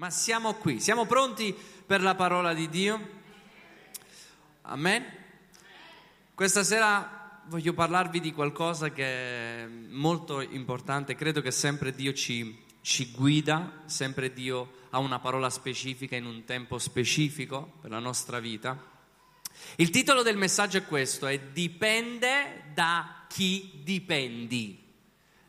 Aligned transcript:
Ma 0.00 0.08
siamo 0.08 0.54
qui, 0.54 0.80
siamo 0.80 1.04
pronti 1.04 1.54
per 1.84 2.00
la 2.00 2.14
parola 2.14 2.54
di 2.54 2.70
Dio? 2.70 3.08
Amen? 4.62 5.04
Questa 6.34 6.64
sera 6.64 7.42
voglio 7.48 7.74
parlarvi 7.74 8.18
di 8.18 8.32
qualcosa 8.32 8.88
che 8.92 9.04
è 9.04 9.66
molto 9.66 10.40
importante, 10.40 11.14
credo 11.14 11.42
che 11.42 11.50
sempre 11.50 11.94
Dio 11.94 12.14
ci, 12.14 12.64
ci 12.80 13.10
guida, 13.10 13.82
sempre 13.84 14.32
Dio 14.32 14.86
ha 14.88 14.98
una 15.00 15.18
parola 15.18 15.50
specifica 15.50 16.16
in 16.16 16.24
un 16.24 16.44
tempo 16.46 16.78
specifico 16.78 17.74
per 17.82 17.90
la 17.90 17.98
nostra 17.98 18.40
vita. 18.40 18.82
Il 19.76 19.90
titolo 19.90 20.22
del 20.22 20.38
messaggio 20.38 20.78
è 20.78 20.86
questo, 20.86 21.26
è 21.26 21.38
dipende 21.38 22.70
da 22.72 23.26
chi 23.28 23.82
dipendi. 23.84 24.82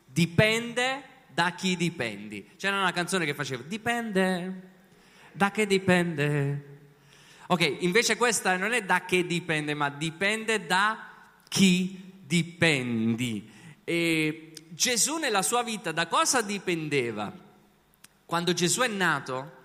Dipende 0.04 1.04
da 1.32 1.54
chi 1.54 1.76
dipendi. 1.76 2.50
C'era 2.56 2.78
una 2.78 2.92
canzone 2.92 3.24
che 3.24 3.34
faceva 3.34 3.62
dipende, 3.66 4.70
da 5.32 5.50
che 5.50 5.66
dipende. 5.66 6.70
Ok, 7.46 7.78
invece 7.80 8.16
questa 8.16 8.56
non 8.56 8.72
è 8.72 8.82
da 8.82 9.04
che 9.04 9.26
dipende, 9.26 9.74
ma 9.74 9.88
dipende 9.90 10.66
da 10.66 11.08
chi 11.48 12.12
dipendi. 12.24 13.50
E 13.84 14.52
Gesù 14.70 15.16
nella 15.16 15.42
sua 15.42 15.62
vita 15.62 15.92
da 15.92 16.06
cosa 16.06 16.40
dipendeva? 16.40 17.32
Quando 18.24 18.52
Gesù 18.54 18.80
è 18.80 18.88
nato, 18.88 19.60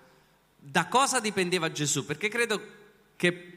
da 0.56 0.86
cosa 0.86 1.20
dipendeva 1.20 1.72
Gesù? 1.72 2.04
Perché 2.04 2.28
credo 2.28 2.60
che 3.16 3.52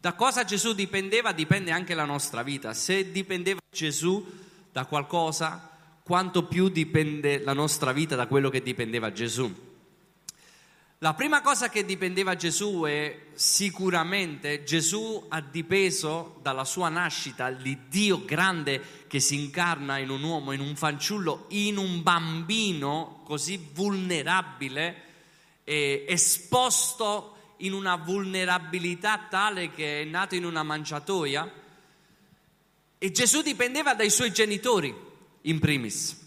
da 0.00 0.14
cosa 0.14 0.44
Gesù 0.44 0.72
dipendeva 0.74 1.32
dipende 1.32 1.70
anche 1.70 1.94
la 1.94 2.04
nostra 2.04 2.42
vita. 2.42 2.72
Se 2.72 3.10
dipendeva 3.10 3.60
Gesù 3.70 4.24
da 4.72 4.86
qualcosa, 4.86 5.77
quanto 6.08 6.44
più 6.44 6.70
dipende 6.70 7.40
la 7.40 7.52
nostra 7.52 7.92
vita 7.92 8.16
da 8.16 8.26
quello 8.26 8.48
che 8.48 8.62
dipendeva 8.62 9.12
Gesù. 9.12 9.54
La 11.00 11.12
prima 11.12 11.42
cosa 11.42 11.68
che 11.68 11.84
dipendeva 11.84 12.34
Gesù 12.34 12.84
è 12.86 13.26
sicuramente 13.34 14.64
Gesù 14.64 15.26
ha 15.28 15.42
dipeso 15.42 16.38
dalla 16.40 16.64
sua 16.64 16.88
nascita, 16.88 17.48
l'Iddio 17.48 18.24
grande 18.24 19.04
che 19.06 19.20
si 19.20 19.34
incarna 19.34 19.98
in 19.98 20.08
un 20.08 20.22
uomo, 20.22 20.52
in 20.52 20.60
un 20.60 20.76
fanciullo, 20.76 21.44
in 21.50 21.76
un 21.76 22.02
bambino 22.02 23.20
così 23.24 23.62
vulnerabile, 23.74 25.02
esposto 25.64 27.36
in 27.58 27.74
una 27.74 27.96
vulnerabilità 27.96 29.26
tale 29.28 29.70
che 29.72 30.00
è 30.00 30.04
nato 30.04 30.36
in 30.36 30.46
una 30.46 30.62
mangiatoia. 30.62 31.52
E 32.96 33.10
Gesù 33.10 33.42
dipendeva 33.42 33.94
dai 33.94 34.08
suoi 34.08 34.32
genitori 34.32 35.04
in 35.48 35.58
primis. 35.58 36.26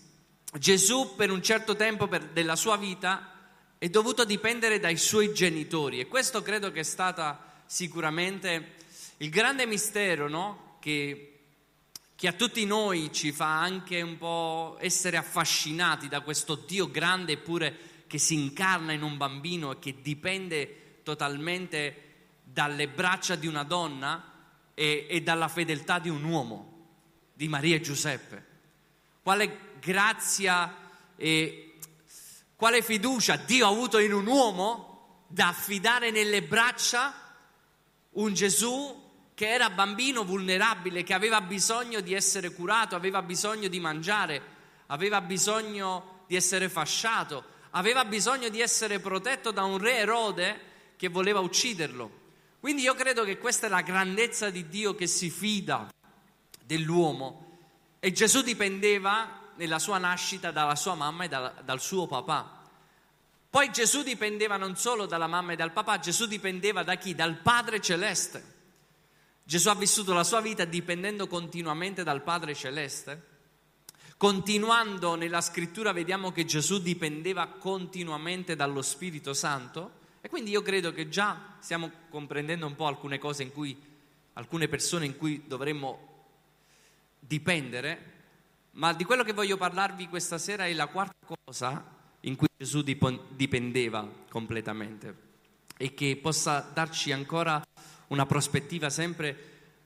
Gesù 0.58 1.16
per 1.16 1.32
un 1.32 1.42
certo 1.42 1.76
tempo 1.76 2.10
della 2.34 2.56
sua 2.56 2.76
vita 2.76 3.32
è 3.78 3.88
dovuto 3.90 4.26
dipendere 4.26 4.80
dai 4.80 4.98
suoi 4.98 5.34
genitori 5.34 6.00
e 6.00 6.08
questo 6.08 6.42
credo 6.42 6.72
che 6.72 6.82
è 6.82 6.84
stato 6.84 7.38
sicuramente 7.66 8.76
il 9.18 9.30
grande 9.30 9.66
mistero 9.66 10.28
no? 10.28 10.78
che, 10.80 11.40
che 12.16 12.28
a 12.28 12.34
tutti 12.34 12.66
noi 12.66 13.12
ci 13.14 13.32
fa 13.32 13.62
anche 13.62 14.02
un 14.02 14.18
po' 14.18 14.78
essere 14.80 15.18
affascinati 15.18 16.08
da 16.08 16.22
questo 16.22 16.56
Dio 16.56 16.92
grande 16.92 17.34
eppure 17.34 17.90
che 18.08 18.18
si 18.18 18.34
incarna 18.34 18.92
in 18.92 19.04
un 19.04 19.18
bambino 19.18 19.72
e 19.72 19.80
che 19.80 20.02
dipende 20.02 21.00
totalmente 21.04 22.10
dalle 22.44 22.90
braccia 22.90 23.36
di 23.36 23.48
una 23.48 23.64
donna 23.64 24.32
e, 24.74 25.08
e 25.10 25.22
dalla 25.22 25.48
fedeltà 25.48 26.00
di 26.00 26.10
un 26.10 26.24
uomo, 26.24 26.88
di 27.34 27.48
Maria 27.48 27.76
e 27.76 27.82
Giuseppe 27.82 28.50
quale 29.22 29.76
grazia 29.80 30.76
e 31.16 31.78
quale 32.56 32.82
fiducia 32.82 33.36
Dio 33.38 33.66
ha 33.66 33.70
avuto 33.70 34.00
in 34.00 34.14
un 34.14 34.26
uomo 34.28 35.26
da 35.28 35.48
affidare 35.48 36.12
nelle 36.12 36.44
braccia 36.44 37.14
un 38.12 38.34
Gesù 38.34 39.00
che 39.34 39.50
era 39.50 39.70
bambino 39.70 40.24
vulnerabile, 40.24 41.04
che 41.04 41.14
aveva 41.14 41.42
bisogno 41.42 42.02
di 42.02 42.14
essere 42.14 42.52
curato, 42.52 42.96
aveva 42.96 43.22
bisogno 43.22 43.68
di 43.68 43.80
mangiare, 43.80 44.42
aveva 44.88 45.22
bisogno 45.22 46.26
di 46.28 46.36
essere 46.36 46.70
fasciato, 46.70 47.44
aveva 47.72 48.06
bisogno 48.06 48.50
di 48.50 48.62
essere 48.62 49.00
protetto 49.00 49.52
da 49.52 49.64
un 49.64 49.78
re 49.78 49.98
Erode 49.98 50.62
che 50.98 51.08
voleva 51.08 51.40
ucciderlo. 51.40 52.20
Quindi 52.60 52.84
io 52.84 52.94
credo 52.94 53.24
che 53.24 53.40
questa 53.40 53.66
è 53.66 53.70
la 53.70 53.82
grandezza 53.82 54.52
di 54.52 54.68
Dio 54.68 54.94
che 54.94 55.08
si 55.08 55.32
fida 55.32 55.90
dell'uomo 56.64 57.51
e 58.04 58.12
Gesù 58.12 58.42
dipendeva 58.42 59.52
nella 59.58 59.78
sua 59.78 60.00
nascita 60.00 60.50
dalla 60.50 60.76
sua 60.76 60.96
mamma 60.96 61.26
e 61.26 61.28
dal, 61.28 61.54
dal 61.64 61.80
suo 61.80 62.08
papà. 62.08 62.64
Poi 63.48 63.72
Gesù 63.72 64.02
dipendeva 64.02 64.58
non 64.58 64.76
solo 64.76 65.06
dalla 65.06 65.28
mamma 65.28 65.52
e 65.52 65.56
dal 65.56 65.72
papà, 65.72 66.00
Gesù 66.00 66.26
dipendeva 66.26 66.82
da 66.82 66.96
chi? 66.96 67.14
Dal 67.14 67.36
Padre 67.38 67.80
Celeste. 67.80 68.44
Gesù 69.44 69.70
ha 69.70 69.76
vissuto 69.76 70.14
la 70.14 70.24
sua 70.24 70.42
vita 70.42 70.66
dipendendo 70.66 71.28
continuamente 71.28 72.02
dal 72.02 72.24
Padre 72.24 72.56
Celeste. 72.56 73.28
Continuando 74.18 75.14
nella 75.14 75.42
scrittura 75.42 75.92
vediamo 75.92 76.32
che 76.32 76.44
Gesù 76.44 76.82
dipendeva 76.82 77.46
continuamente 77.50 78.56
dallo 78.56 78.82
Spirito 78.82 79.36
Santo 79.36 80.00
e 80.22 80.28
quindi 80.28 80.50
io 80.50 80.64
credo 80.64 80.92
che 80.92 81.08
già 81.08 81.56
stiamo 81.60 81.92
comprendendo 82.10 82.66
un 82.66 82.76
po' 82.76 82.88
alcune 82.88 83.20
cose 83.20 83.44
in 83.44 83.52
cui, 83.52 83.80
alcune 84.34 84.68
persone 84.68 85.06
in 85.06 85.18
cui 85.18 85.44
dovremmo 85.46 86.11
dipendere, 87.22 88.10
ma 88.72 88.92
di 88.94 89.06
quello 89.06 89.24
che 89.24 89.34
voglio 89.34 89.58
parlarvi 89.58 90.08
questa 90.08 90.38
sera 90.38 90.66
è 90.66 90.74
la 90.74 90.88
quarta 90.88 91.14
cosa 91.46 92.00
in 92.22 92.36
cui 92.36 92.48
Gesù 92.58 92.84
dipendeva 92.84 94.10
completamente 94.30 95.30
e 95.78 95.94
che 95.94 96.18
possa 96.22 96.70
darci 96.74 97.12
ancora 97.12 97.62
una 98.08 98.26
prospettiva 98.26 98.90
sempre, 98.90 99.38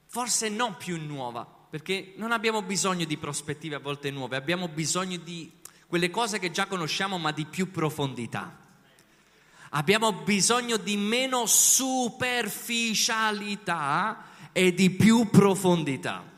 forse 0.07 0.49
non 0.49 0.77
più 0.77 1.01
nuova, 1.01 1.45
perché 1.45 2.13
non 2.17 2.31
abbiamo 2.31 2.61
bisogno 2.61 3.05
di 3.05 3.17
prospettive 3.17 3.75
a 3.75 3.79
volte 3.79 4.11
nuove, 4.11 4.35
abbiamo 4.35 4.67
bisogno 4.67 5.17
di 5.17 5.51
quelle 5.87 6.09
cose 6.09 6.39
che 6.39 6.51
già 6.51 6.65
conosciamo 6.65 7.17
ma 7.17 7.31
di 7.31 7.45
più 7.45 7.71
profondità. 7.71 8.63
Abbiamo 9.69 10.11
bisogno 10.13 10.77
di 10.77 10.97
meno 10.97 11.45
superficialità 11.45 14.25
e 14.51 14.73
di 14.73 14.89
più 14.89 15.29
profondità. 15.29 16.33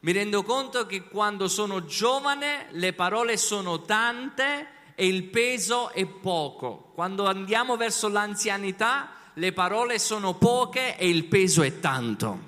Mi 0.00 0.12
rendo 0.12 0.44
conto 0.44 0.86
che 0.86 1.02
quando 1.08 1.48
sono 1.48 1.84
giovane 1.84 2.66
le 2.70 2.92
parole 2.92 3.36
sono 3.36 3.82
tante 3.82 4.68
e 4.94 5.08
il 5.08 5.24
peso 5.24 5.90
è 5.90 6.06
poco. 6.06 6.92
Quando 6.94 7.26
andiamo 7.26 7.76
verso 7.76 8.06
l'anzianità 8.06 9.10
le 9.34 9.52
parole 9.52 9.98
sono 9.98 10.34
poche 10.34 10.96
e 10.96 11.08
il 11.08 11.24
peso 11.24 11.62
è 11.62 11.80
tanto. 11.80 12.46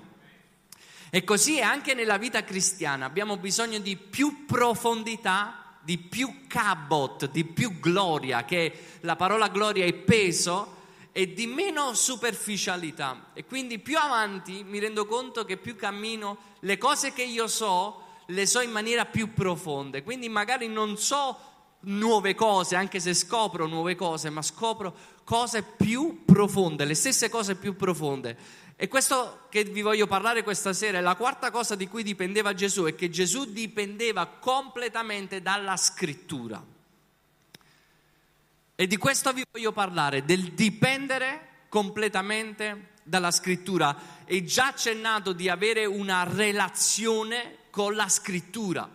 E 1.10 1.24
così 1.24 1.58
è 1.58 1.62
anche 1.62 1.94
nella 1.94 2.18
vita 2.18 2.44
cristiana, 2.44 3.06
abbiamo 3.06 3.36
bisogno 3.36 3.80
di 3.80 3.96
più 3.96 4.46
profondità, 4.46 5.78
di 5.82 5.98
più 5.98 6.46
cabot, 6.46 7.28
di 7.32 7.44
più 7.44 7.80
gloria, 7.80 8.44
che 8.44 8.98
la 9.00 9.16
parola 9.16 9.48
gloria 9.48 9.84
è 9.84 9.92
peso, 9.92 10.79
e 11.12 11.32
di 11.32 11.46
meno 11.46 11.94
superficialità. 11.94 13.30
E 13.34 13.44
quindi 13.44 13.78
più 13.78 13.98
avanti 13.98 14.64
mi 14.64 14.78
rendo 14.78 15.06
conto 15.06 15.44
che 15.44 15.56
più 15.56 15.76
cammino, 15.76 16.38
le 16.60 16.78
cose 16.78 17.12
che 17.12 17.22
io 17.22 17.48
so, 17.48 18.02
le 18.26 18.46
so 18.46 18.60
in 18.60 18.70
maniera 18.70 19.04
più 19.06 19.34
profonda. 19.34 20.02
Quindi 20.02 20.28
magari 20.28 20.68
non 20.68 20.96
so 20.96 21.38
nuove 21.82 22.34
cose, 22.34 22.76
anche 22.76 23.00
se 23.00 23.14
scopro 23.14 23.66
nuove 23.66 23.94
cose, 23.94 24.30
ma 24.30 24.42
scopro 24.42 24.94
cose 25.24 25.62
più 25.62 26.24
profonde, 26.24 26.84
le 26.84 26.94
stesse 26.94 27.28
cose 27.28 27.56
più 27.56 27.76
profonde. 27.76 28.36
E 28.76 28.88
questo 28.88 29.46
che 29.50 29.64
vi 29.64 29.82
voglio 29.82 30.06
parlare 30.06 30.42
questa 30.42 30.72
sera 30.72 30.98
è 30.98 31.00
la 31.02 31.14
quarta 31.14 31.50
cosa 31.50 31.74
di 31.74 31.86
cui 31.86 32.02
dipendeva 32.02 32.54
Gesù, 32.54 32.84
è 32.84 32.94
che 32.94 33.10
Gesù 33.10 33.52
dipendeva 33.52 34.26
completamente 34.26 35.42
dalla 35.42 35.76
scrittura. 35.76 36.78
E 38.80 38.86
di 38.86 38.96
questo 38.96 39.34
vi 39.34 39.44
voglio 39.52 39.72
parlare, 39.72 40.24
del 40.24 40.52
dipendere 40.52 41.66
completamente 41.68 42.92
dalla 43.02 43.30
scrittura. 43.30 43.94
È 44.24 44.42
già 44.42 44.68
accennato 44.68 45.34
di 45.34 45.50
avere 45.50 45.84
una 45.84 46.24
relazione 46.26 47.56
con 47.68 47.94
la 47.94 48.08
scrittura. 48.08 48.88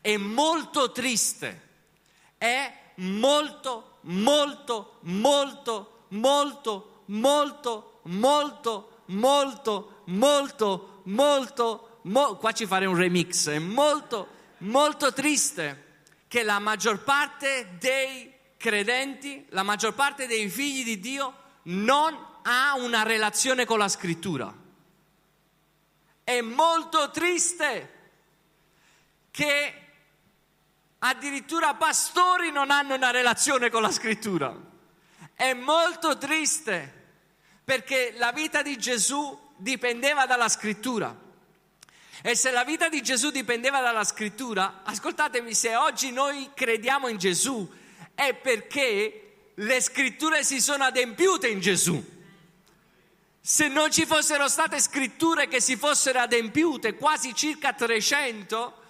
È 0.00 0.16
molto 0.16 0.90
triste, 0.90 1.68
è 2.36 2.72
molto, 2.96 3.98
molto, 4.00 4.98
molto, 5.02 6.06
molto, 6.08 7.02
molto, 7.04 8.00
molto, 8.02 8.98
molto, 9.02 9.02
molto, 9.04 10.02
molto, 11.04 11.98
molto, 12.02 12.36
qua 12.38 12.50
ci 12.50 12.66
farei 12.66 12.88
un 12.88 12.96
remix, 12.96 13.48
è 13.50 13.60
molto, 13.60 14.26
molto 14.58 15.12
triste 15.12 16.00
che 16.26 16.42
la 16.42 16.58
maggior 16.58 17.04
parte 17.04 17.76
dei 17.78 18.31
credenti, 18.62 19.44
la 19.48 19.64
maggior 19.64 19.92
parte 19.92 20.28
dei 20.28 20.48
figli 20.48 20.84
di 20.84 21.00
Dio 21.00 21.34
non 21.64 22.16
ha 22.42 22.74
una 22.76 23.02
relazione 23.02 23.64
con 23.64 23.76
la 23.76 23.88
scrittura. 23.88 24.54
È 26.22 26.40
molto 26.40 27.10
triste 27.10 27.98
che 29.32 29.74
addirittura 31.00 31.74
pastori 31.74 32.52
non 32.52 32.70
hanno 32.70 32.94
una 32.94 33.10
relazione 33.10 33.68
con 33.68 33.82
la 33.82 33.90
scrittura. 33.90 34.56
È 35.34 35.52
molto 35.54 36.16
triste 36.16 37.00
perché 37.64 38.14
la 38.16 38.30
vita 38.30 38.62
di 38.62 38.78
Gesù 38.78 39.36
dipendeva 39.56 40.24
dalla 40.24 40.48
scrittura. 40.48 41.18
E 42.22 42.36
se 42.36 42.52
la 42.52 42.62
vita 42.62 42.88
di 42.88 43.02
Gesù 43.02 43.32
dipendeva 43.32 43.80
dalla 43.80 44.04
scrittura, 44.04 44.82
ascoltatemi, 44.84 45.52
se 45.52 45.74
oggi 45.74 46.12
noi 46.12 46.50
crediamo 46.54 47.08
in 47.08 47.18
Gesù 47.18 47.80
è 48.26 48.34
perché 48.34 49.50
le 49.54 49.80
scritture 49.80 50.44
si 50.44 50.60
sono 50.60 50.84
adempiute 50.84 51.48
in 51.48 51.60
Gesù. 51.60 52.02
Se 53.40 53.68
non 53.68 53.90
ci 53.90 54.06
fossero 54.06 54.48
state 54.48 54.78
scritture 54.80 55.48
che 55.48 55.60
si 55.60 55.76
fossero 55.76 56.20
adempiute, 56.20 56.94
quasi 56.94 57.34
circa 57.34 57.72
300, 57.72 58.80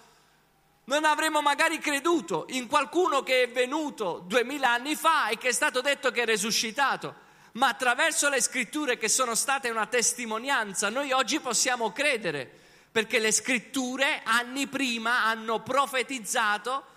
non 0.85 1.05
avremmo 1.05 1.41
magari 1.41 1.79
creduto 1.79 2.45
in 2.49 2.67
qualcuno 2.67 3.23
che 3.23 3.43
è 3.43 3.49
venuto 3.49 4.23
duemila 4.27 4.71
anni 4.71 4.95
fa 4.95 5.29
e 5.29 5.37
che 5.37 5.49
è 5.49 5.53
stato 5.53 5.81
detto 5.81 6.11
che 6.11 6.21
è 6.21 6.25
resuscitato. 6.25 7.21
Ma 7.53 7.69
attraverso 7.69 8.29
le 8.29 8.41
scritture 8.41 8.97
che 8.97 9.09
sono 9.09 9.33
state 9.33 9.69
una 9.69 9.87
testimonianza, 9.87 10.89
noi 10.89 11.11
oggi 11.11 11.39
possiamo 11.39 11.91
credere, 11.91 12.49
perché 12.91 13.19
le 13.19 13.31
scritture 13.31 14.21
anni 14.23 14.67
prima 14.67 15.23
hanno 15.25 15.61
profetizzato 15.61 16.91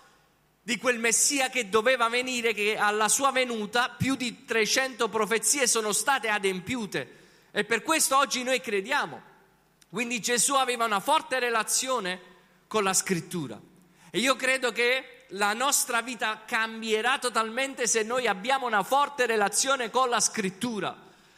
di 0.67 0.77
quel 0.77 0.99
Messia 0.99 1.47
che 1.47 1.69
doveva 1.69 2.09
venire, 2.09 2.53
che 2.53 2.75
alla 2.75 3.07
sua 3.07 3.31
venuta 3.31 3.87
più 3.87 4.17
di 4.17 4.43
300 4.43 5.07
profezie 5.07 5.65
sono 5.65 5.93
state 5.93 6.27
adempiute. 6.27 7.19
E 7.51 7.63
per 7.63 7.81
questo 7.81 8.17
oggi 8.17 8.43
noi 8.43 8.59
crediamo. 8.59 9.21
Quindi 9.89 10.19
Gesù 10.19 10.55
aveva 10.55 10.83
una 10.83 10.99
forte 10.99 11.39
relazione 11.39 12.19
con 12.67 12.83
la 12.83 12.91
scrittura. 12.91 13.57
E 14.11 14.19
io 14.19 14.35
credo 14.35 14.73
che 14.73 15.27
la 15.29 15.53
nostra 15.53 16.01
vita 16.01 16.43
cambierà 16.45 17.17
totalmente 17.17 17.87
se 17.87 18.03
noi 18.03 18.27
abbiamo 18.27 18.65
una 18.65 18.83
forte 18.83 19.25
relazione 19.25 19.89
con 19.89 20.09
la 20.09 20.19
scrittura. 20.19 20.93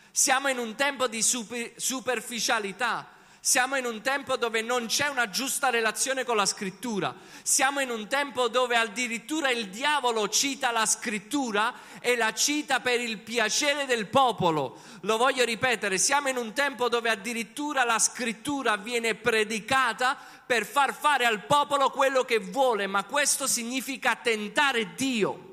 Siamo 0.10 0.48
in 0.48 0.58
un 0.58 0.74
tempo 0.74 1.08
di 1.08 1.22
super, 1.22 1.74
superficialità, 1.76 3.08
siamo 3.42 3.78
in 3.78 3.86
un 3.86 4.02
tempo 4.02 4.36
dove 4.36 4.62
non 4.62 4.88
c'è 4.88 5.08
una 5.08 5.30
giusta 5.30 5.70
relazione 5.70 6.26
con 6.26 6.36
la 6.36 6.46
scrittura. 6.46 7.16
Siamo 7.42 7.80
in 7.80 7.90
un 7.90 8.08
tempo 8.08 8.50
dove 8.50 8.76
addirittura 8.76 9.50
il 9.50 9.70
diavolo 9.70 10.28
cita 10.28 10.72
la 10.72 10.86
scrittura 10.86 11.74
e 12.02 12.18
la 12.18 12.34
cita 12.34 12.82
per 12.82 13.00
il 13.00 13.18
piacere 13.20 13.86
del 13.86 14.08
popolo. 14.08 14.82
Lo 15.02 15.18
voglio 15.18 15.46
ripetere, 15.46 15.98
siamo 15.98 16.28
in 16.28 16.38
un 16.38 16.54
tempo 16.54 16.90
dove 16.90 17.10
addirittura 17.10 17.86
la 17.86 17.98
scrittura 17.98 18.76
viene 18.76 19.16
predicata 19.16 20.18
per 20.46 20.66
far 20.66 20.94
fare 20.94 21.26
al 21.26 21.46
popolo 21.46 21.90
quello 21.92 22.24
che 22.24 22.40
vuole, 22.40 22.88
ma 22.88 23.06
questo 23.06 23.48
significa 23.48 24.16
tentare 24.16 24.96
Dio. 24.96 25.49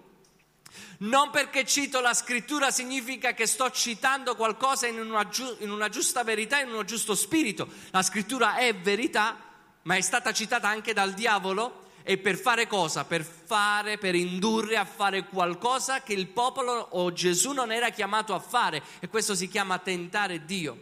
Non 0.99 1.31
perché 1.31 1.67
cito 1.67 2.01
la 2.01 2.15
scrittura 2.15 2.71
significa 2.71 3.35
che 3.35 3.47
sto 3.47 3.71
citando 3.71 4.35
qualcosa 4.35 4.87
in 4.87 4.99
una, 4.99 5.29
giu- 5.29 5.57
in 5.61 5.71
una 5.71 5.89
giusta 5.91 6.25
verità, 6.25 6.61
in 6.61 6.73
un 6.73 6.87
giusto 6.87 7.15
spirito. 7.15 7.69
La 7.91 8.03
scrittura 8.03 8.57
è 8.57 8.75
verità, 8.75 9.37
ma 9.83 9.97
è 9.97 10.01
stata 10.01 10.33
citata 10.33 10.69
anche 10.69 10.95
dal 10.95 11.13
diavolo 11.13 11.85
e 12.03 12.17
per 12.17 12.39
fare 12.39 12.67
cosa? 12.67 13.05
Per 13.05 13.25
fare, 13.25 13.99
per 13.99 14.15
indurre 14.15 14.77
a 14.77 14.85
fare 14.85 15.25
qualcosa 15.25 16.03
che 16.03 16.15
il 16.15 16.29
popolo 16.29 16.73
o 16.73 17.13
Gesù 17.13 17.53
non 17.53 17.73
era 17.73 17.91
chiamato 17.91 18.33
a 18.33 18.39
fare 18.39 18.83
e 19.01 19.09
questo 19.09 19.35
si 19.35 19.49
chiama 19.49 19.79
tentare 19.79 20.45
Dio. 20.45 20.79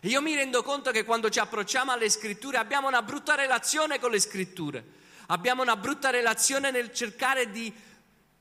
E 0.00 0.08
io 0.08 0.20
mi 0.20 0.34
rendo 0.34 0.62
conto 0.62 0.90
che 0.90 1.04
quando 1.04 1.30
ci 1.30 1.38
approcciamo 1.38 1.92
alle 1.92 2.10
scritture 2.10 2.58
abbiamo 2.58 2.88
una 2.88 3.00
brutta 3.00 3.34
relazione 3.34 3.98
con 3.98 4.10
le 4.10 4.20
scritture, 4.20 4.84
abbiamo 5.28 5.62
una 5.62 5.76
brutta 5.76 6.10
relazione 6.10 6.70
nel 6.70 6.92
cercare 6.92 7.50
di 7.50 7.72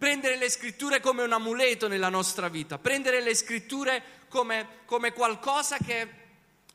prendere 0.04 0.36
le 0.36 0.50
scritture 0.50 1.00
come 1.00 1.24
un 1.24 1.32
amuleto 1.32 1.88
nella 1.88 2.10
nostra 2.10 2.50
vita, 2.50 2.78
prendere 2.78 3.22
le 3.22 3.34
scritture 3.34 4.04
come, 4.28 4.82
come, 4.84 5.14
qualcosa, 5.14 5.78
che, 5.78 6.10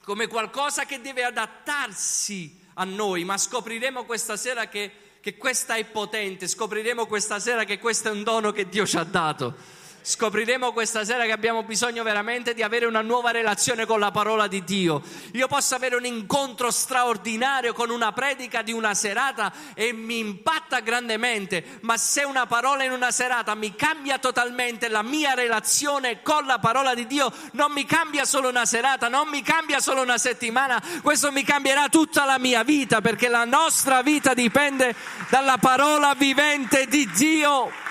come 0.02 0.28
qualcosa 0.28 0.86
che 0.86 1.02
deve 1.02 1.24
adattarsi 1.24 2.58
a 2.72 2.84
noi, 2.84 3.24
ma 3.24 3.36
scopriremo 3.36 4.06
questa 4.06 4.38
sera 4.38 4.68
che, 4.68 4.90
che 5.20 5.36
questa 5.36 5.74
è 5.74 5.84
potente, 5.84 6.48
scopriremo 6.48 7.04
questa 7.04 7.38
sera 7.38 7.64
che 7.64 7.78
questo 7.78 8.08
è 8.08 8.12
un 8.12 8.22
dono 8.22 8.50
che 8.50 8.66
Dio 8.66 8.86
ci 8.86 8.96
ha 8.96 9.04
dato 9.04 9.77
scopriremo 10.02 10.72
questa 10.72 11.04
sera 11.04 11.24
che 11.24 11.32
abbiamo 11.32 11.62
bisogno 11.62 12.02
veramente 12.02 12.54
di 12.54 12.62
avere 12.62 12.86
una 12.86 13.02
nuova 13.02 13.30
relazione 13.30 13.86
con 13.86 13.98
la 13.98 14.10
parola 14.10 14.46
di 14.46 14.64
Dio. 14.64 15.02
Io 15.32 15.46
posso 15.46 15.74
avere 15.74 15.96
un 15.96 16.04
incontro 16.04 16.70
straordinario 16.70 17.72
con 17.72 17.90
una 17.90 18.12
predica 18.12 18.62
di 18.62 18.72
una 18.72 18.94
serata 18.94 19.52
e 19.74 19.92
mi 19.92 20.18
impatta 20.18 20.80
grandemente, 20.80 21.78
ma 21.82 21.96
se 21.96 22.22
una 22.22 22.46
parola 22.46 22.84
in 22.84 22.92
una 22.92 23.10
serata 23.10 23.54
mi 23.54 23.74
cambia 23.74 24.18
totalmente 24.18 24.88
la 24.88 25.02
mia 25.02 25.34
relazione 25.34 26.22
con 26.22 26.46
la 26.46 26.58
parola 26.58 26.94
di 26.94 27.06
Dio, 27.06 27.32
non 27.52 27.72
mi 27.72 27.84
cambia 27.84 28.24
solo 28.24 28.48
una 28.48 28.66
serata, 28.66 29.08
non 29.08 29.28
mi 29.28 29.42
cambia 29.42 29.80
solo 29.80 30.02
una 30.02 30.18
settimana, 30.18 30.82
questo 31.02 31.32
mi 31.32 31.42
cambierà 31.42 31.88
tutta 31.88 32.24
la 32.24 32.38
mia 32.38 32.62
vita 32.62 33.00
perché 33.00 33.28
la 33.28 33.44
nostra 33.44 34.02
vita 34.02 34.34
dipende 34.34 34.94
dalla 35.28 35.58
parola 35.58 36.14
vivente 36.14 36.86
di 36.86 37.08
Dio. 37.14 37.86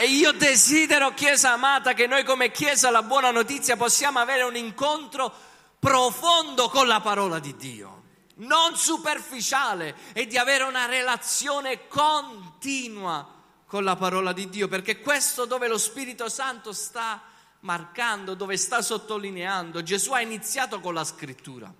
E 0.00 0.06
io 0.06 0.32
desidero, 0.32 1.12
Chiesa 1.12 1.52
amata, 1.52 1.92
che 1.92 2.06
noi 2.06 2.24
come 2.24 2.50
Chiesa 2.50 2.88
la 2.88 3.02
buona 3.02 3.30
notizia 3.30 3.76
possiamo 3.76 4.18
avere 4.18 4.44
un 4.44 4.56
incontro 4.56 5.30
profondo 5.78 6.70
con 6.70 6.86
la 6.86 7.02
parola 7.02 7.38
di 7.38 7.54
Dio, 7.54 8.04
non 8.36 8.76
superficiale, 8.76 9.94
e 10.14 10.26
di 10.26 10.38
avere 10.38 10.64
una 10.64 10.86
relazione 10.86 11.86
continua 11.86 13.28
con 13.66 13.84
la 13.84 13.94
parola 13.94 14.32
di 14.32 14.48
Dio, 14.48 14.68
perché 14.68 15.00
questo 15.00 15.44
dove 15.44 15.68
lo 15.68 15.76
Spirito 15.76 16.30
Santo 16.30 16.72
sta 16.72 17.20
marcando, 17.60 18.32
dove 18.32 18.56
sta 18.56 18.80
sottolineando, 18.80 19.82
Gesù 19.82 20.12
ha 20.12 20.22
iniziato 20.22 20.80
con 20.80 20.94
la 20.94 21.04
scrittura. 21.04 21.70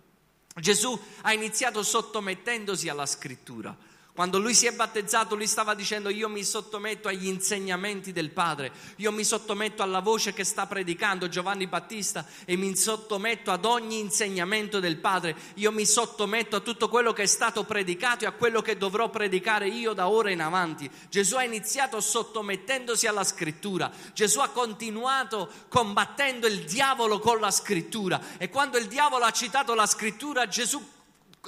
Gesù 0.57 1.01
ha 1.23 1.33
iniziato 1.33 1.83
sottomettendosi 1.83 2.91
alla 2.91 3.07
scrittura. 3.07 3.75
Quando 4.21 4.39
lui 4.39 4.53
si 4.53 4.67
è 4.67 4.73
battezzato, 4.73 5.35
lui 5.35 5.47
stava 5.47 5.73
dicendo 5.73 6.11
io 6.11 6.29
mi 6.29 6.45
sottometto 6.45 7.09
agli 7.09 7.27
insegnamenti 7.27 8.13
del 8.13 8.29
Padre, 8.29 8.71
io 8.97 9.13
mi 9.13 9.25
sottometto 9.25 9.83
alla 9.83 10.01
voce 10.01 10.35
che 10.35 10.45
sta 10.45 10.67
predicando 10.67 11.27
Giovanni 11.27 11.67
Battista 11.67 12.27
e 12.45 12.55
mi 12.57 12.77
sottometto 12.77 13.51
ad 13.51 13.65
ogni 13.65 13.99
insegnamento 13.99 14.79
del 14.79 14.99
Padre, 14.99 15.35
io 15.55 15.73
mi 15.73 15.87
sottometto 15.87 16.57
a 16.57 16.61
tutto 16.61 16.91
quello 16.91 17.15
che 17.15 17.23
è 17.23 17.27
stato 17.27 17.65
predicato 17.65 18.25
e 18.25 18.27
a 18.27 18.33
quello 18.33 18.61
che 18.61 18.77
dovrò 18.77 19.09
predicare 19.09 19.69
io 19.69 19.95
da 19.95 20.11
ora 20.11 20.31
in 20.31 20.43
avanti. 20.43 20.91
Gesù 21.09 21.37
ha 21.37 21.43
iniziato 21.43 21.99
sottomettendosi 21.99 23.07
alla 23.07 23.25
scrittura, 23.25 23.91
Gesù 24.13 24.41
ha 24.41 24.51
continuato 24.51 25.51
combattendo 25.69 26.47
il 26.47 26.67
diavolo 26.67 27.21
con 27.21 27.41
la 27.41 27.51
scrittura. 27.51 28.21
E 28.37 28.51
quando 28.51 28.77
il 28.77 28.87
diavolo 28.87 29.25
ha 29.25 29.31
citato 29.31 29.73
la 29.73 29.87
scrittura 29.87 30.47
Gesù 30.47 30.79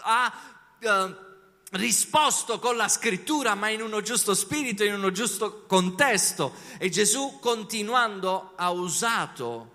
ha... 0.05 0.33
Uh, 0.81 1.31
risposto 1.73 2.59
con 2.59 2.77
la 2.77 2.89
scrittura, 2.89 3.55
ma 3.55 3.69
in 3.69 3.83
uno 3.83 4.01
giusto 4.01 4.35
spirito, 4.35 4.85
in 4.85 4.95
uno 4.95 5.11
giusto 5.11 5.65
contesto. 5.67 6.55
E 6.79 6.91
Gesù, 6.91 7.39
continuando, 7.41 8.53
ha 8.57 8.71
usato 8.71 9.71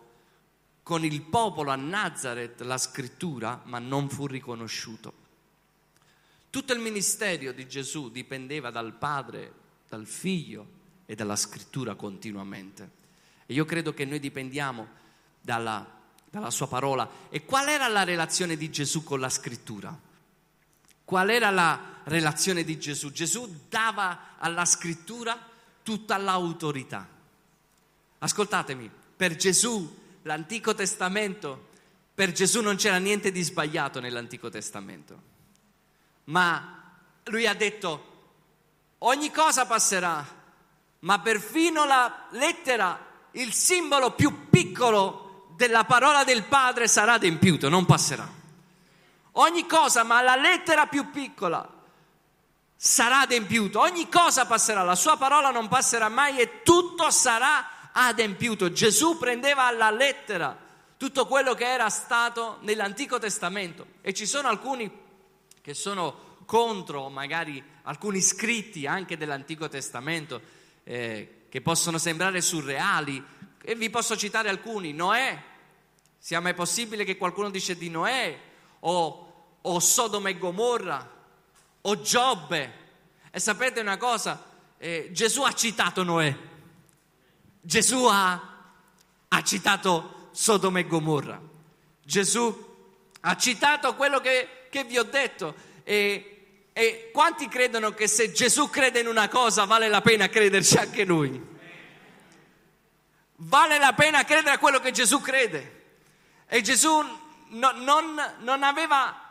con 0.83 1.03
il 1.03 1.21
popolo 1.21 1.71
a 1.71 1.75
Nazareth 1.75 2.61
la 2.61 2.77
scrittura, 2.77 3.61
ma 3.65 3.79
non 3.79 4.09
fu 4.09 4.27
riconosciuto. 4.27 5.25
Tutto 6.49 6.73
il 6.73 6.79
ministero 6.79 7.51
di 7.51 7.67
Gesù 7.67 8.09
dipendeva 8.09 8.69
dal 8.69 8.93
Padre, 8.93 9.51
dal 9.89 10.05
Figlio 10.05 10.75
e 11.05 11.15
dalla 11.15 11.35
scrittura 11.35 11.95
continuamente. 11.95 12.91
E 13.45 13.53
io 13.53 13.65
credo 13.65 13.93
che 13.93 14.05
noi 14.05 14.19
dipendiamo 14.19 14.87
dalla, 15.41 15.85
dalla 16.29 16.51
sua 16.51 16.67
parola. 16.67 17.09
E 17.29 17.43
qual 17.43 17.67
era 17.67 17.87
la 17.87 18.03
relazione 18.03 18.55
di 18.55 18.69
Gesù 18.69 19.03
con 19.03 19.19
la 19.19 19.29
scrittura? 19.29 20.06
Qual 21.07 21.29
era 21.29 21.51
la 21.51 21.79
relazione 22.03 22.65
di 22.65 22.77
Gesù? 22.77 23.13
Gesù 23.13 23.61
dava 23.69 24.35
alla 24.39 24.65
scrittura 24.65 25.39
tutta 25.81 26.17
l'autorità. 26.17 27.07
Ascoltatemi, 28.17 28.91
per 29.15 29.37
Gesù 29.37 29.97
l'Antico 30.23 30.75
Testamento, 30.75 31.69
per 32.13 32.33
Gesù 32.33 32.59
non 32.59 32.75
c'era 32.75 32.97
niente 32.97 33.31
di 33.31 33.41
sbagliato 33.41 34.01
nell'Antico 34.01 34.49
Testamento, 34.49 35.21
ma 36.25 36.91
lui 37.23 37.47
ha 37.47 37.53
detto 37.53 38.15
ogni 38.97 39.31
cosa 39.31 39.65
passerà, 39.65 40.27
ma 40.99 41.19
perfino 41.21 41.85
la 41.85 42.27
lettera, 42.31 42.99
il 43.31 43.53
simbolo 43.53 44.11
più 44.11 44.49
piccolo 44.49 45.53
della 45.55 45.85
parola 45.85 46.25
del 46.25 46.43
Padre 46.43 46.89
sarà 46.89 47.13
adempiuto, 47.13 47.69
non 47.69 47.85
passerà 47.85 48.37
ogni 49.39 49.65
cosa, 49.65 50.03
ma 50.03 50.21
la 50.21 50.35
lettera 50.35 50.87
più 50.87 51.09
piccola 51.09 51.67
sarà 52.75 53.21
adempiuto, 53.21 53.79
ogni 53.79 54.07
cosa 54.07 54.45
passerà, 54.45 54.83
la 54.83 54.95
sua 54.95 55.17
parola 55.17 55.49
non 55.49 55.67
passerà 55.67 56.09
mai 56.09 56.37
e 56.39 56.61
tutto 56.61 57.09
sarà 57.09 57.91
adempiuto. 57.91 58.71
Gesù 58.71 59.17
prendeva 59.17 59.65
alla 59.65 59.89
lettera 59.89 60.55
tutto 60.97 61.25
quello 61.25 61.53
che 61.53 61.65
era 61.65 61.89
stato 61.89 62.57
nell'Antico 62.61 63.19
Testamento. 63.19 63.85
E 64.01 64.13
ci 64.13 64.25
sono 64.25 64.47
alcuni 64.47 64.91
che 65.61 65.73
sono 65.73 66.25
contro 66.45 67.09
magari 67.09 67.63
alcuni 67.83 68.21
scritti 68.21 68.85
anche 68.87 69.17
dell'Antico 69.17 69.67
Testamento 69.67 70.41
eh, 70.83 71.45
che 71.49 71.61
possono 71.61 71.97
sembrare 71.97 72.41
surreali, 72.41 73.23
e 73.61 73.75
vi 73.75 73.89
posso 73.89 74.15
citare 74.15 74.47
alcuni, 74.47 74.93
Noè, 74.93 75.41
sia 76.17 76.39
mai 76.39 76.53
possibile 76.53 77.03
che 77.03 77.17
qualcuno 77.17 77.49
dice 77.49 77.75
di 77.77 77.89
Noè, 77.89 78.39
o, 78.79 79.26
o 79.69 79.79
Sodoma 79.79 80.29
e 80.29 80.37
Gomorra, 80.37 81.15
o 81.81 82.01
Giobbe. 82.01 82.85
E 83.31 83.39
sapete 83.39 83.79
una 83.79 83.97
cosa? 83.97 84.43
Eh, 84.77 85.09
Gesù 85.11 85.43
ha 85.43 85.53
citato 85.53 86.03
Noè, 86.03 86.35
Gesù 87.61 88.05
ha, 88.05 88.55
ha 89.27 89.43
citato 89.43 90.29
Sodoma 90.31 90.79
e 90.79 90.87
Gomorra, 90.87 91.39
Gesù 92.03 92.65
ha 93.21 93.35
citato 93.35 93.95
quello 93.95 94.19
che, 94.19 94.67
che 94.69 94.83
vi 94.83 94.97
ho 94.97 95.03
detto. 95.03 95.55
E, 95.83 96.69
e 96.73 97.09
quanti 97.11 97.47
credono 97.47 97.91
che 97.91 98.07
se 98.07 98.31
Gesù 98.31 98.69
crede 98.69 98.99
in 98.99 99.07
una 99.07 99.27
cosa 99.27 99.65
vale 99.65 99.87
la 99.87 100.01
pena 100.01 100.29
crederci 100.29 100.77
anche 100.77 101.03
noi? 101.05 101.55
Vale 103.39 103.77
la 103.79 103.93
pena 103.93 104.23
credere 104.23 104.55
a 104.55 104.59
quello 104.59 104.79
che 104.79 104.91
Gesù 104.91 105.19
crede. 105.19 105.85
E 106.47 106.61
Gesù 106.61 106.89
no, 107.49 107.71
non, 107.71 108.35
non 108.39 108.63
aveva 108.63 109.26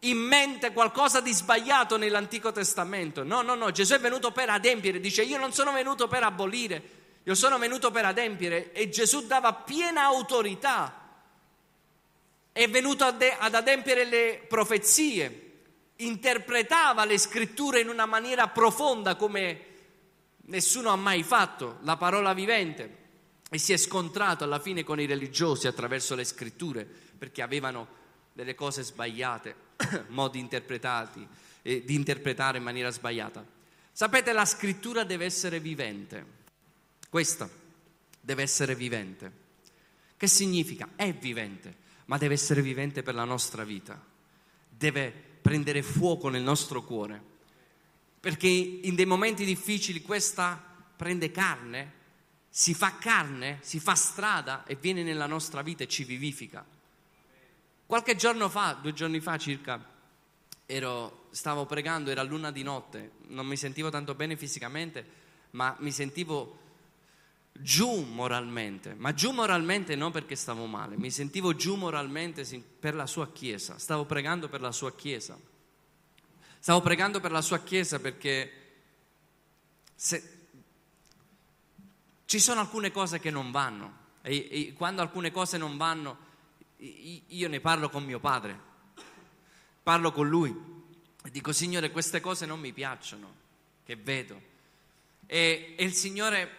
in 0.00 0.18
mente 0.18 0.72
qualcosa 0.72 1.20
di 1.20 1.32
sbagliato 1.32 1.96
nell'Antico 1.96 2.52
Testamento. 2.52 3.22
No, 3.24 3.42
no, 3.42 3.54
no, 3.54 3.70
Gesù 3.70 3.94
è 3.94 4.00
venuto 4.00 4.30
per 4.30 4.50
adempiere, 4.50 5.00
dice 5.00 5.22
io 5.22 5.38
non 5.38 5.52
sono 5.52 5.72
venuto 5.72 6.06
per 6.08 6.22
abolire, 6.22 6.82
io 7.22 7.34
sono 7.34 7.58
venuto 7.58 7.90
per 7.90 8.04
adempiere. 8.04 8.72
E 8.72 8.88
Gesù 8.88 9.26
dava 9.26 9.52
piena 9.52 10.02
autorità, 10.02 11.04
è 12.52 12.68
venuto 12.68 13.04
ad 13.04 13.54
adempiere 13.54 14.04
le 14.04 14.44
profezie, 14.48 15.42
interpretava 15.96 17.04
le 17.04 17.18
scritture 17.18 17.80
in 17.80 17.88
una 17.88 18.06
maniera 18.06 18.48
profonda 18.48 19.16
come 19.16 19.64
nessuno 20.46 20.90
ha 20.90 20.96
mai 20.96 21.22
fatto, 21.22 21.78
la 21.82 21.96
parola 21.96 22.32
vivente 22.34 23.04
e 23.48 23.58
si 23.58 23.72
è 23.72 23.76
scontrato 23.76 24.44
alla 24.44 24.58
fine 24.58 24.84
con 24.84 25.00
i 25.00 25.06
religiosi 25.06 25.66
attraverso 25.66 26.14
le 26.14 26.24
scritture 26.24 26.84
perché 26.84 27.42
avevano 27.42 28.04
delle 28.32 28.54
cose 28.54 28.82
sbagliate, 28.82 29.54
modi 30.08 30.38
interpretati, 30.38 31.26
eh, 31.62 31.84
di 31.84 31.94
interpretare 31.94 32.58
in 32.58 32.64
maniera 32.64 32.90
sbagliata. 32.90 33.44
Sapete, 33.92 34.32
la 34.32 34.44
scrittura 34.44 35.04
deve 35.04 35.24
essere 35.24 35.60
vivente. 35.60 36.24
Questa 37.08 37.48
deve 38.20 38.42
essere 38.42 38.74
vivente. 38.74 39.44
Che 40.16 40.26
significa? 40.26 40.90
È 40.96 41.12
vivente, 41.12 41.74
ma 42.06 42.18
deve 42.18 42.34
essere 42.34 42.62
vivente 42.62 43.02
per 43.02 43.14
la 43.14 43.24
nostra 43.24 43.64
vita. 43.64 44.02
Deve 44.68 45.12
prendere 45.40 45.82
fuoco 45.82 46.28
nel 46.28 46.42
nostro 46.42 46.82
cuore. 46.82 47.22
Perché 48.18 48.48
in 48.48 48.94
dei 48.94 49.06
momenti 49.06 49.44
difficili 49.44 50.02
questa 50.02 50.60
prende 50.96 51.30
carne 51.30 51.92
si 52.48 52.74
fa 52.74 52.96
carne, 52.96 53.58
si 53.60 53.78
fa 53.78 53.94
strada 53.94 54.64
e 54.64 54.76
viene 54.76 55.02
nella 55.02 55.26
nostra 55.26 55.62
vita 55.62 55.84
e 55.84 55.88
ci 55.88 56.04
vivifica. 56.04 56.64
Qualche 57.86 58.16
giorno 58.16 58.48
fa, 58.48 58.76
due 58.80 58.92
giorni 58.92 59.20
fa 59.20 59.38
circa, 59.38 59.80
ero, 60.66 61.28
stavo 61.30 61.66
pregando, 61.66 62.10
era 62.10 62.24
luna 62.24 62.50
di 62.50 62.64
notte, 62.64 63.12
non 63.28 63.46
mi 63.46 63.56
sentivo 63.56 63.90
tanto 63.90 64.14
bene 64.14 64.36
fisicamente, 64.36 65.06
ma 65.50 65.76
mi 65.78 65.92
sentivo 65.92 66.58
giù 67.52 68.02
moralmente, 68.02 68.94
ma 68.94 69.14
giù 69.14 69.30
moralmente 69.30 69.94
non 69.94 70.10
perché 70.10 70.34
stavo 70.34 70.66
male, 70.66 70.96
mi 70.96 71.10
sentivo 71.12 71.54
giù 71.54 71.76
moralmente 71.76 72.44
per 72.80 72.96
la 72.96 73.06
sua 73.06 73.30
chiesa, 73.30 73.78
stavo 73.78 74.04
pregando 74.04 74.48
per 74.48 74.60
la 74.60 74.72
sua 74.72 74.92
chiesa. 74.94 75.38
Stavo 76.58 76.80
pregando 76.80 77.20
per 77.20 77.30
la 77.30 77.42
sua 77.42 77.60
chiesa 77.60 78.00
perché 78.00 78.52
se, 79.94 80.38
ci 82.24 82.40
sono 82.40 82.58
alcune 82.58 82.90
cose 82.90 83.20
che 83.20 83.30
non 83.30 83.52
vanno 83.52 83.98
e, 84.22 84.48
e 84.50 84.72
quando 84.72 85.00
alcune 85.00 85.30
cose 85.30 85.58
non 85.58 85.76
vanno 85.76 86.25
io 87.28 87.48
ne 87.48 87.60
parlo 87.60 87.88
con 87.88 88.04
mio 88.04 88.18
padre, 88.18 88.58
parlo 89.82 90.12
con 90.12 90.28
lui 90.28 90.54
e 91.24 91.30
dico 91.30 91.52
Signore 91.52 91.90
queste 91.90 92.20
cose 92.20 92.46
non 92.46 92.60
mi 92.60 92.72
piacciono, 92.72 93.34
che 93.84 93.96
vedo. 93.96 94.40
E, 95.26 95.74
e 95.76 95.84
il 95.84 95.92
Signore, 95.92 96.50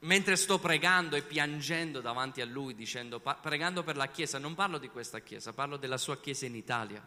mentre 0.00 0.36
sto 0.36 0.58
pregando 0.58 1.16
e 1.16 1.22
piangendo 1.22 2.00
davanti 2.00 2.40
a 2.42 2.44
Lui, 2.44 2.74
dicendo, 2.74 3.20
pregando 3.20 3.82
per 3.82 3.96
la 3.96 4.08
Chiesa, 4.08 4.38
non 4.38 4.54
parlo 4.54 4.76
di 4.78 4.88
questa 4.88 5.20
Chiesa, 5.20 5.52
parlo 5.54 5.78
della 5.78 5.96
sua 5.96 6.18
Chiesa 6.18 6.44
in 6.44 6.56
Italia 6.56 7.06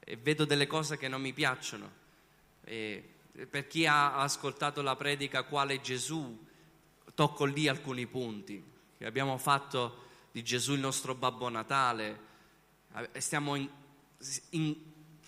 e 0.00 0.16
vedo 0.16 0.44
delle 0.44 0.66
cose 0.66 0.98
che 0.98 1.08
non 1.08 1.22
mi 1.22 1.32
piacciono. 1.32 2.02
E 2.62 3.08
per 3.48 3.66
chi 3.66 3.86
ha 3.86 4.16
ascoltato 4.16 4.82
la 4.82 4.96
predica 4.96 5.44
quale 5.44 5.80
Gesù, 5.80 6.46
tocco 7.14 7.44
lì 7.44 7.68
alcuni 7.68 8.06
punti 8.06 8.62
che 8.98 9.06
abbiamo 9.06 9.38
fatto 9.38 10.03
di 10.34 10.42
Gesù 10.42 10.72
il 10.72 10.80
nostro 10.80 11.14
Babbo 11.14 11.48
Natale, 11.48 12.18
eh, 13.12 13.20
stiamo 13.20 13.54
in, 13.54 13.68
in 14.50 14.74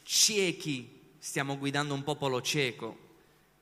ciechi, 0.03 1.13
stiamo 1.17 1.57
guidando 1.57 1.95
un 1.95 2.03
popolo 2.03 2.43
cieco, 2.43 2.99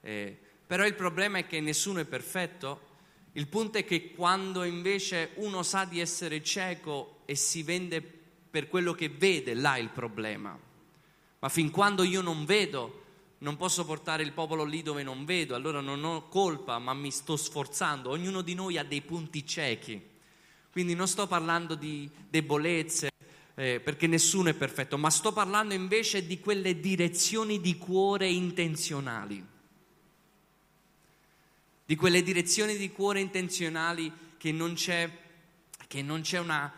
eh, 0.00 0.34
però 0.66 0.86
il 0.86 0.94
problema 0.94 1.36
è 1.36 1.46
che 1.46 1.60
nessuno 1.60 2.00
è 2.00 2.06
perfetto, 2.06 2.92
il 3.32 3.46
punto 3.46 3.76
è 3.76 3.84
che 3.84 4.12
quando 4.12 4.64
invece 4.64 5.32
uno 5.34 5.62
sa 5.62 5.84
di 5.84 6.00
essere 6.00 6.42
cieco 6.42 7.18
e 7.26 7.34
si 7.34 7.62
vende 7.62 8.00
per 8.00 8.66
quello 8.66 8.94
che 8.94 9.10
vede, 9.10 9.52
là 9.52 9.74
è 9.74 9.80
il 9.80 9.90
problema. 9.90 10.58
Ma 11.40 11.48
fin 11.50 11.70
quando 11.70 12.04
io 12.04 12.22
non 12.22 12.46
vedo, 12.46 13.02
non 13.40 13.58
posso 13.58 13.84
portare 13.84 14.22
il 14.22 14.32
popolo 14.32 14.64
lì 14.64 14.80
dove 14.80 15.02
non 15.02 15.26
vedo, 15.26 15.54
allora 15.54 15.82
non 15.82 16.04
ho 16.04 16.26
colpa, 16.28 16.78
ma 16.78 16.94
mi 16.94 17.10
sto 17.10 17.36
sforzando. 17.36 18.08
Ognuno 18.08 18.40
di 18.40 18.54
noi 18.54 18.78
ha 18.78 18.82
dei 18.82 19.02
punti 19.02 19.46
ciechi. 19.46 20.12
Quindi 20.74 20.94
non 20.94 21.06
sto 21.06 21.26
parlando 21.26 21.74
di 21.74 22.10
debolezze, 22.28 23.12
eh, 23.54 23.80
perché 23.80 24.08
nessuno 24.08 24.48
è 24.48 24.54
perfetto, 24.54 24.98
ma 24.98 25.08
sto 25.08 25.32
parlando 25.32 25.72
invece 25.72 26.26
di 26.26 26.40
quelle 26.40 26.80
direzioni 26.80 27.60
di 27.60 27.78
cuore 27.78 28.28
intenzionali. 28.28 29.42
Di 31.86 31.94
quelle 31.94 32.22
direzioni 32.22 32.76
di 32.76 32.90
cuore 32.90 33.20
intenzionali 33.20 34.12
che 34.36 34.50
non 34.50 34.74
c'è, 34.74 35.08
che 35.86 36.02
non 36.02 36.22
c'è 36.22 36.40
una, 36.40 36.72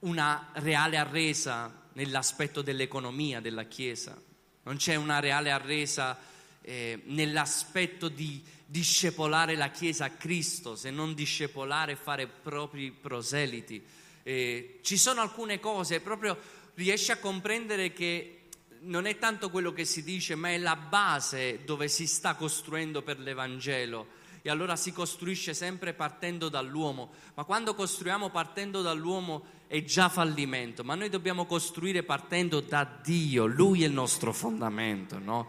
una 0.00 0.50
reale 0.54 0.96
arresa 0.96 1.88
nell'aspetto 1.94 2.62
dell'economia 2.62 3.40
della 3.40 3.64
Chiesa 3.64 4.16
non 4.64 4.76
c'è 4.76 4.94
una 4.94 5.18
reale 5.18 5.50
arresa 5.50 6.18
eh, 6.60 7.00
nell'aspetto 7.06 8.08
di 8.08 8.42
discepolare 8.72 9.54
la 9.54 9.68
Chiesa 9.68 10.06
a 10.06 10.10
Cristo, 10.10 10.76
se 10.76 10.90
non 10.90 11.12
discepolare 11.12 11.92
e 11.92 11.96
fare 11.96 12.26
propri 12.26 12.90
proseliti. 12.90 13.84
Eh, 14.22 14.78
ci 14.82 14.96
sono 14.96 15.20
alcune 15.20 15.60
cose, 15.60 16.00
proprio 16.00 16.38
riesci 16.74 17.10
a 17.10 17.18
comprendere 17.18 17.92
che 17.92 18.48
non 18.84 19.04
è 19.04 19.18
tanto 19.18 19.50
quello 19.50 19.74
che 19.74 19.84
si 19.84 20.02
dice, 20.02 20.36
ma 20.36 20.48
è 20.48 20.56
la 20.56 20.74
base 20.74 21.64
dove 21.66 21.86
si 21.86 22.06
sta 22.06 22.34
costruendo 22.34 23.02
per 23.02 23.18
l'Evangelo. 23.18 24.20
E 24.40 24.48
allora 24.48 24.74
si 24.74 24.90
costruisce 24.90 25.52
sempre 25.52 25.92
partendo 25.92 26.48
dall'uomo, 26.48 27.12
ma 27.34 27.44
quando 27.44 27.74
costruiamo 27.74 28.30
partendo 28.30 28.80
dall'uomo 28.80 29.44
è 29.66 29.84
già 29.84 30.08
fallimento, 30.08 30.82
ma 30.82 30.94
noi 30.94 31.10
dobbiamo 31.10 31.44
costruire 31.44 32.02
partendo 32.04 32.60
da 32.60 32.88
Dio, 33.02 33.44
Lui 33.44 33.82
è 33.82 33.86
il 33.86 33.92
nostro 33.92 34.32
fondamento, 34.32 35.18
no? 35.18 35.48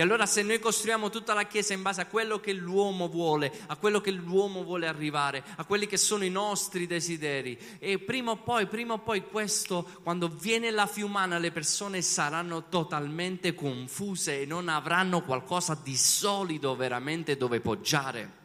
E 0.00 0.02
allora 0.02 0.24
se 0.24 0.40
noi 0.40 0.58
costruiamo 0.58 1.10
tutta 1.10 1.34
la 1.34 1.42
Chiesa 1.44 1.74
in 1.74 1.82
base 1.82 2.00
a 2.00 2.06
quello 2.06 2.40
che 2.40 2.54
l'uomo 2.54 3.06
vuole, 3.06 3.52
a 3.66 3.76
quello 3.76 4.00
che 4.00 4.10
l'uomo 4.10 4.64
vuole 4.64 4.86
arrivare, 4.86 5.44
a 5.56 5.66
quelli 5.66 5.86
che 5.86 5.98
sono 5.98 6.24
i 6.24 6.30
nostri 6.30 6.86
desideri, 6.86 7.76
e 7.78 7.98
prima 7.98 8.30
o 8.30 8.36
poi, 8.36 8.64
prima 8.66 8.94
o 8.94 8.98
poi 9.00 9.26
questo, 9.28 9.86
quando 10.02 10.28
viene 10.28 10.70
la 10.70 10.86
fiumana, 10.86 11.36
le 11.36 11.52
persone 11.52 12.00
saranno 12.00 12.70
totalmente 12.70 13.54
confuse 13.54 14.40
e 14.40 14.46
non 14.46 14.70
avranno 14.70 15.20
qualcosa 15.20 15.78
di 15.82 15.98
solido 15.98 16.74
veramente 16.76 17.36
dove 17.36 17.60
poggiare. 17.60 18.38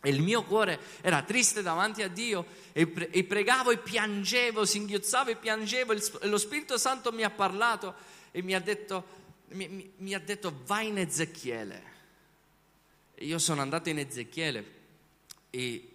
E 0.00 0.10
il 0.10 0.22
mio 0.22 0.44
cuore 0.44 0.78
era 1.00 1.22
triste 1.22 1.60
davanti 1.60 2.04
a 2.04 2.08
Dio 2.08 2.46
e, 2.70 2.86
pre- 2.86 3.10
e 3.10 3.24
pregavo 3.24 3.72
e 3.72 3.78
piangevo, 3.78 4.64
singhiozzavo 4.64 5.30
e 5.30 5.34
piangevo. 5.34 5.92
E 5.92 6.28
lo 6.28 6.38
Spirito 6.38 6.78
Santo 6.78 7.10
mi 7.10 7.24
ha 7.24 7.30
parlato 7.30 7.94
e 8.30 8.42
mi 8.42 8.54
ha 8.54 8.60
detto, 8.60 9.18
mi, 9.50 9.68
mi, 9.68 9.92
mi 9.96 10.14
ha 10.14 10.18
detto 10.18 10.60
vai 10.64 10.88
in 10.88 10.98
Ezechiele. 10.98 11.82
E 13.14 13.24
io 13.24 13.38
sono 13.38 13.60
andato 13.60 13.88
in 13.88 13.98
Ezechiele 13.98 14.74
e, 15.50 15.88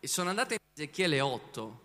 e 0.00 0.06
sono 0.06 0.30
andato 0.30 0.54
in 0.54 0.58
Ezechiele 0.74 1.20
8 1.20 1.80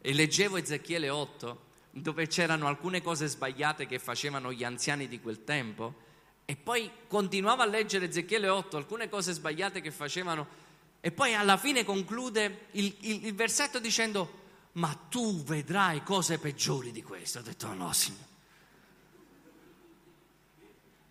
e 0.00 0.12
leggevo 0.12 0.56
Ezechiele 0.56 1.08
8 1.08 1.62
dove 1.90 2.26
c'erano 2.26 2.66
alcune 2.66 3.02
cose 3.02 3.26
sbagliate 3.26 3.86
che 3.86 3.98
facevano 3.98 4.52
gli 4.52 4.64
anziani 4.64 5.06
di 5.06 5.20
quel 5.20 5.44
tempo 5.44 6.02
e 6.44 6.56
poi 6.56 6.90
continuavo 7.06 7.62
a 7.62 7.66
leggere 7.66 8.08
Ezechiele 8.08 8.48
8, 8.48 8.76
alcune 8.76 9.08
cose 9.08 9.32
sbagliate 9.32 9.80
che 9.80 9.90
facevano 9.90 10.62
e 11.00 11.10
poi 11.12 11.34
alla 11.34 11.56
fine 11.56 11.84
conclude 11.84 12.66
il, 12.72 12.94
il, 13.00 13.26
il 13.26 13.34
versetto 13.34 13.78
dicendo, 13.78 14.42
ma 14.72 14.98
tu 15.08 15.42
vedrai 15.44 16.02
cose 16.02 16.38
peggiori 16.38 16.92
di 16.92 17.02
questo. 17.02 17.40
Ho 17.40 17.42
detto, 17.42 17.72
no, 17.74 17.92
Signore. 17.92 18.33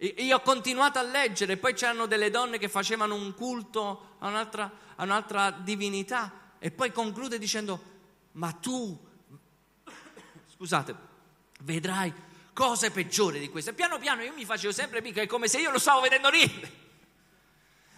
Io 0.07 0.35
ho 0.35 0.41
continuato 0.41 0.99
a 0.99 1.01
leggere, 1.01 1.55
poi 1.57 1.73
c'erano 1.73 2.05
delle 2.07 2.29
donne 2.29 2.57
che 2.57 2.67
facevano 2.67 3.15
un 3.15 3.33
culto 3.33 4.15
a 4.19 4.27
un'altra, 4.27 4.69
a 4.95 5.03
un'altra 5.03 5.51
divinità 5.51 6.55
e 6.59 6.71
poi 6.71 6.91
conclude 6.91 7.37
dicendo, 7.37 7.81
ma 8.33 8.51
tu, 8.51 8.97
scusate, 10.55 10.95
vedrai 11.61 12.13
cose 12.53 12.91
peggiori 12.91 13.39
di 13.39 13.49
queste. 13.49 13.73
Piano 13.73 13.97
piano 13.97 14.23
io 14.23 14.33
mi 14.33 14.45
facevo 14.45 14.73
sempre 14.73 15.01
mica, 15.01 15.21
è 15.21 15.25
come 15.25 15.47
se 15.47 15.59
io 15.59 15.71
lo 15.71 15.79
stavo 15.79 16.01
vedendo 16.01 16.29
lì. 16.29 16.81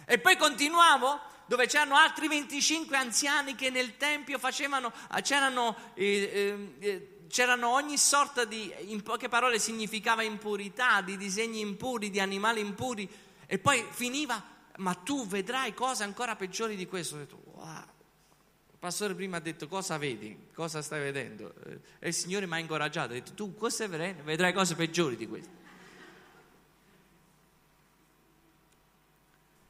E 0.04 0.18
poi 0.18 0.36
continuavo 0.36 1.20
dove 1.46 1.66
c'erano 1.66 1.96
altri 1.96 2.28
25 2.28 2.96
anziani 2.96 3.54
che 3.56 3.70
nel 3.70 3.96
Tempio 3.96 4.38
facevano, 4.38 4.92
c'erano... 5.22 5.76
Eh, 5.94 6.76
eh, 6.78 7.15
c'erano 7.28 7.70
ogni 7.70 7.98
sorta 7.98 8.44
di, 8.44 8.72
in 8.86 9.02
poche 9.02 9.28
parole 9.28 9.58
significava 9.58 10.22
impurità, 10.22 11.00
di 11.00 11.16
disegni 11.16 11.60
impuri, 11.60 12.10
di 12.10 12.20
animali 12.20 12.60
impuri, 12.60 13.08
e 13.46 13.58
poi 13.58 13.84
finiva, 13.90 14.42
ma 14.76 14.94
tu 14.94 15.26
vedrai 15.26 15.74
cose 15.74 16.04
ancora 16.04 16.36
peggiori 16.36 16.76
di 16.76 16.86
questo. 16.86 17.14
Ho 17.14 17.18
detto, 17.18 17.40
wow. 17.54 17.94
Il 18.72 18.78
pastore 18.78 19.14
prima 19.14 19.38
ha 19.38 19.40
detto, 19.40 19.68
cosa 19.68 19.96
vedi? 19.96 20.48
Cosa 20.52 20.82
stai 20.82 21.00
vedendo? 21.00 21.54
E 21.98 22.08
il 22.08 22.14
Signore 22.14 22.46
mi 22.46 22.54
ha 22.54 22.58
incoraggiato, 22.58 23.12
ha 23.12 23.14
detto, 23.14 23.32
tu 23.32 23.54
vedrai? 23.56 24.14
Vedrai 24.22 24.52
cose 24.52 24.74
peggiori 24.74 25.16
di 25.16 25.26
questo. 25.26 25.64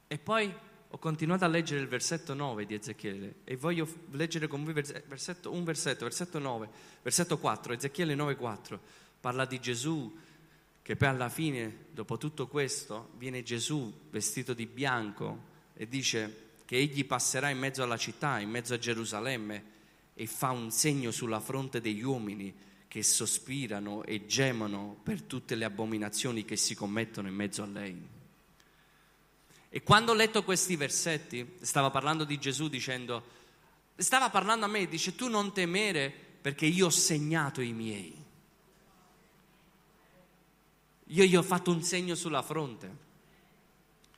E 0.09 0.19
poi 0.19 0.55
ho 0.97 0.99
continuato 0.99 1.45
a 1.45 1.49
leggere 1.49 1.83
il 1.83 1.89
versetto 1.89 2.33
9 2.33 2.65
di 2.65 2.73
Ezechiele 2.73 3.35
e 3.45 3.57
voglio 3.57 3.87
leggere 4.13 4.47
con 4.47 4.65
voi 4.65 4.73
versetto, 4.73 5.53
un 5.53 5.63
versetto, 5.63 6.05
versetto 6.05 6.39
9, 6.39 6.69
versetto 7.03 7.37
4, 7.37 7.75
Ezechiele 7.75 8.17
9,4 8.17 8.79
parla 9.21 9.45
di 9.45 9.61
Gesù 9.61 10.19
che 10.81 10.97
poi 10.97 11.09
alla 11.09 11.29
fine, 11.29 11.85
dopo 11.91 12.17
tutto 12.17 12.47
questo, 12.47 13.11
viene 13.19 13.43
Gesù 13.43 13.93
vestito 14.09 14.55
di 14.55 14.65
bianco 14.65 15.55
e 15.75 15.87
dice 15.87 16.45
che 16.65 16.77
egli 16.77 17.05
passerà 17.05 17.51
in 17.51 17.59
mezzo 17.59 17.83
alla 17.83 17.99
città, 17.99 18.39
in 18.39 18.49
mezzo 18.49 18.73
a 18.73 18.79
Gerusalemme 18.79 19.65
e 20.15 20.27
fa 20.27 20.51
un 20.51 20.71
segno 20.71 21.11
sulla 21.11 21.41
fronte 21.41 21.83
degli 21.83 22.05
uomini 22.05 22.55
che 22.89 23.03
sospirano 23.03 24.03
e 24.03 24.25
gemono 24.25 24.99
per 25.03 25.21
tutte 25.21 25.57
le 25.57 25.67
abominazioni 25.67 26.47
che 26.47 26.57
si 26.57 26.75
commettono 26.75 27.29
in 27.29 27.35
mezzo 27.35 27.63
a 27.63 27.67
lei. 27.67 28.16
E 29.77 29.83
quando 29.83 30.13
ho 30.13 30.15
letto 30.15 30.43
questi 30.43 30.75
versetti, 30.75 31.59
stava 31.61 31.91
parlando 31.91 32.25
di 32.25 32.39
Gesù 32.39 32.67
dicendo, 32.69 33.23
stava 33.95 34.31
parlando 34.31 34.65
a 34.65 34.69
me, 34.69 34.89
dice 34.89 35.15
tu 35.15 35.29
non 35.29 35.53
temere 35.53 36.11
perché 36.41 36.65
io 36.65 36.87
ho 36.87 36.91
segnato 36.91 37.61
i 37.61 37.75
miei. 37.75 38.17
Io 41.09 41.25
gli 41.25 41.37
ho 41.37 41.43
fatto 41.43 41.73
un 41.73 41.83
segno 41.83 42.15
sulla 42.15 42.41
fronte. 42.41 42.97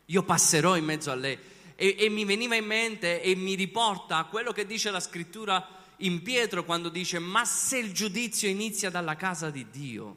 Io 0.05 0.23
passerò 0.23 0.77
in 0.77 0.85
mezzo 0.85 1.11
a 1.11 1.17
lei. 1.17 1.37
E, 1.75 1.97
e 1.99 2.09
mi 2.09 2.25
veniva 2.25 2.55
in 2.55 2.65
mente 2.65 3.21
e 3.21 3.35
mi 3.35 3.55
riporta 3.57 4.19
a 4.19 4.27
quello 4.27 4.53
che 4.53 4.65
dice 4.65 4.93
la 4.93 5.01
scrittura 5.01 5.67
in 5.97 6.23
Pietro 6.23 6.65
quando 6.65 6.89
dice, 6.89 7.19
ma 7.19 7.45
se 7.45 7.79
il 7.79 7.93
giudizio 7.93 8.49
inizia 8.49 8.91
dalla 8.91 9.17
casa 9.17 9.51
di 9.51 9.69
Dio, 9.69 10.17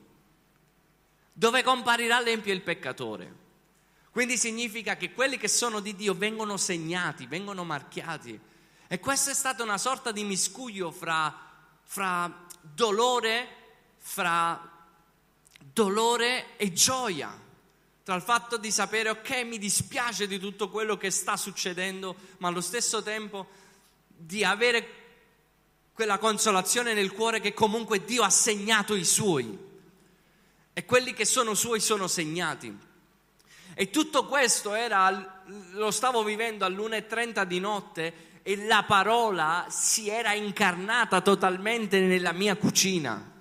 dove 1.34 1.64
comparirà 1.64 2.20
l'empio 2.20 2.52
e 2.52 2.56
il 2.56 2.62
peccatore? 2.62 3.50
Quindi 4.12 4.38
significa 4.38 4.98
che 4.98 5.14
quelli 5.14 5.38
che 5.38 5.48
sono 5.48 5.80
di 5.80 5.96
Dio 5.96 6.14
vengono 6.14 6.58
segnati, 6.58 7.26
vengono 7.28 7.64
marchiati. 7.64 8.38
E 8.88 9.00
questa 9.00 9.32
è 9.32 9.34
stata 9.34 9.64
una 9.64 9.78
sorta 9.78 10.12
di 10.12 10.26
miscuglio 10.26 10.92
fra, 10.92 11.34
fra 11.84 12.46
dolore, 12.60 13.48
fra 13.98 14.70
dolore 15.74 16.58
e 16.58 16.74
gioia. 16.74 17.40
Tra 18.04 18.16
il 18.16 18.22
fatto 18.22 18.58
di 18.58 18.70
sapere, 18.70 19.12
ok, 19.12 19.44
mi 19.46 19.58
dispiace 19.58 20.28
di 20.28 20.40
tutto 20.40 20.70
quello 20.70 20.98
che 20.98 21.10
sta 21.10 21.38
succedendo, 21.38 22.16
ma 22.40 22.50
allo 22.50 22.60
stesso 22.60 23.02
tempo 23.02 23.48
di 24.06 24.44
avere 24.44 25.00
quella 25.94 26.18
consolazione 26.18 26.94
nel 26.94 27.14
cuore 27.14 27.40
che 27.40 27.54
comunque 27.54 28.04
Dio 28.04 28.24
ha 28.24 28.30
segnato 28.30 28.94
i 28.94 29.06
suoi. 29.06 29.58
E 30.74 30.84
quelli 30.84 31.14
che 31.14 31.24
sono 31.24 31.54
suoi 31.54 31.80
sono 31.80 32.08
segnati. 32.08 32.90
E 33.82 33.90
tutto 33.90 34.28
questo 34.28 34.76
era, 34.76 35.42
lo 35.72 35.90
stavo 35.90 36.24
vivendo 36.24 36.66
all'1.30 36.66 37.46
di 37.46 37.60
notte 37.60 38.14
e 38.44 38.68
la 38.68 38.84
parola 38.84 39.66
si 39.70 40.08
era 40.08 40.34
incarnata 40.34 41.22
totalmente 41.22 42.00
nella 42.00 42.32
mia 42.32 42.56
cucina. 42.58 43.32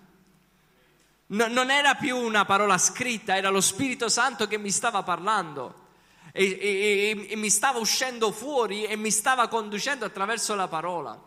No, 1.26 1.46
non 1.46 1.70
era 1.70 1.94
più 1.94 2.16
una 2.16 2.46
parola 2.46 2.78
scritta, 2.78 3.36
era 3.36 3.50
lo 3.50 3.60
Spirito 3.60 4.08
Santo 4.08 4.48
che 4.48 4.56
mi 4.56 4.70
stava 4.70 5.02
parlando 5.02 5.88
e, 6.32 6.56
e, 6.58 7.26
e, 7.28 7.36
mi 7.36 7.50
stava 7.50 7.78
uscendo 7.78 8.32
fuori 8.32 8.84
e 8.84 8.96
mi 8.96 9.10
stava 9.10 9.46
conducendo 9.46 10.06
attraverso 10.06 10.54
la 10.54 10.68
parola. 10.68 11.22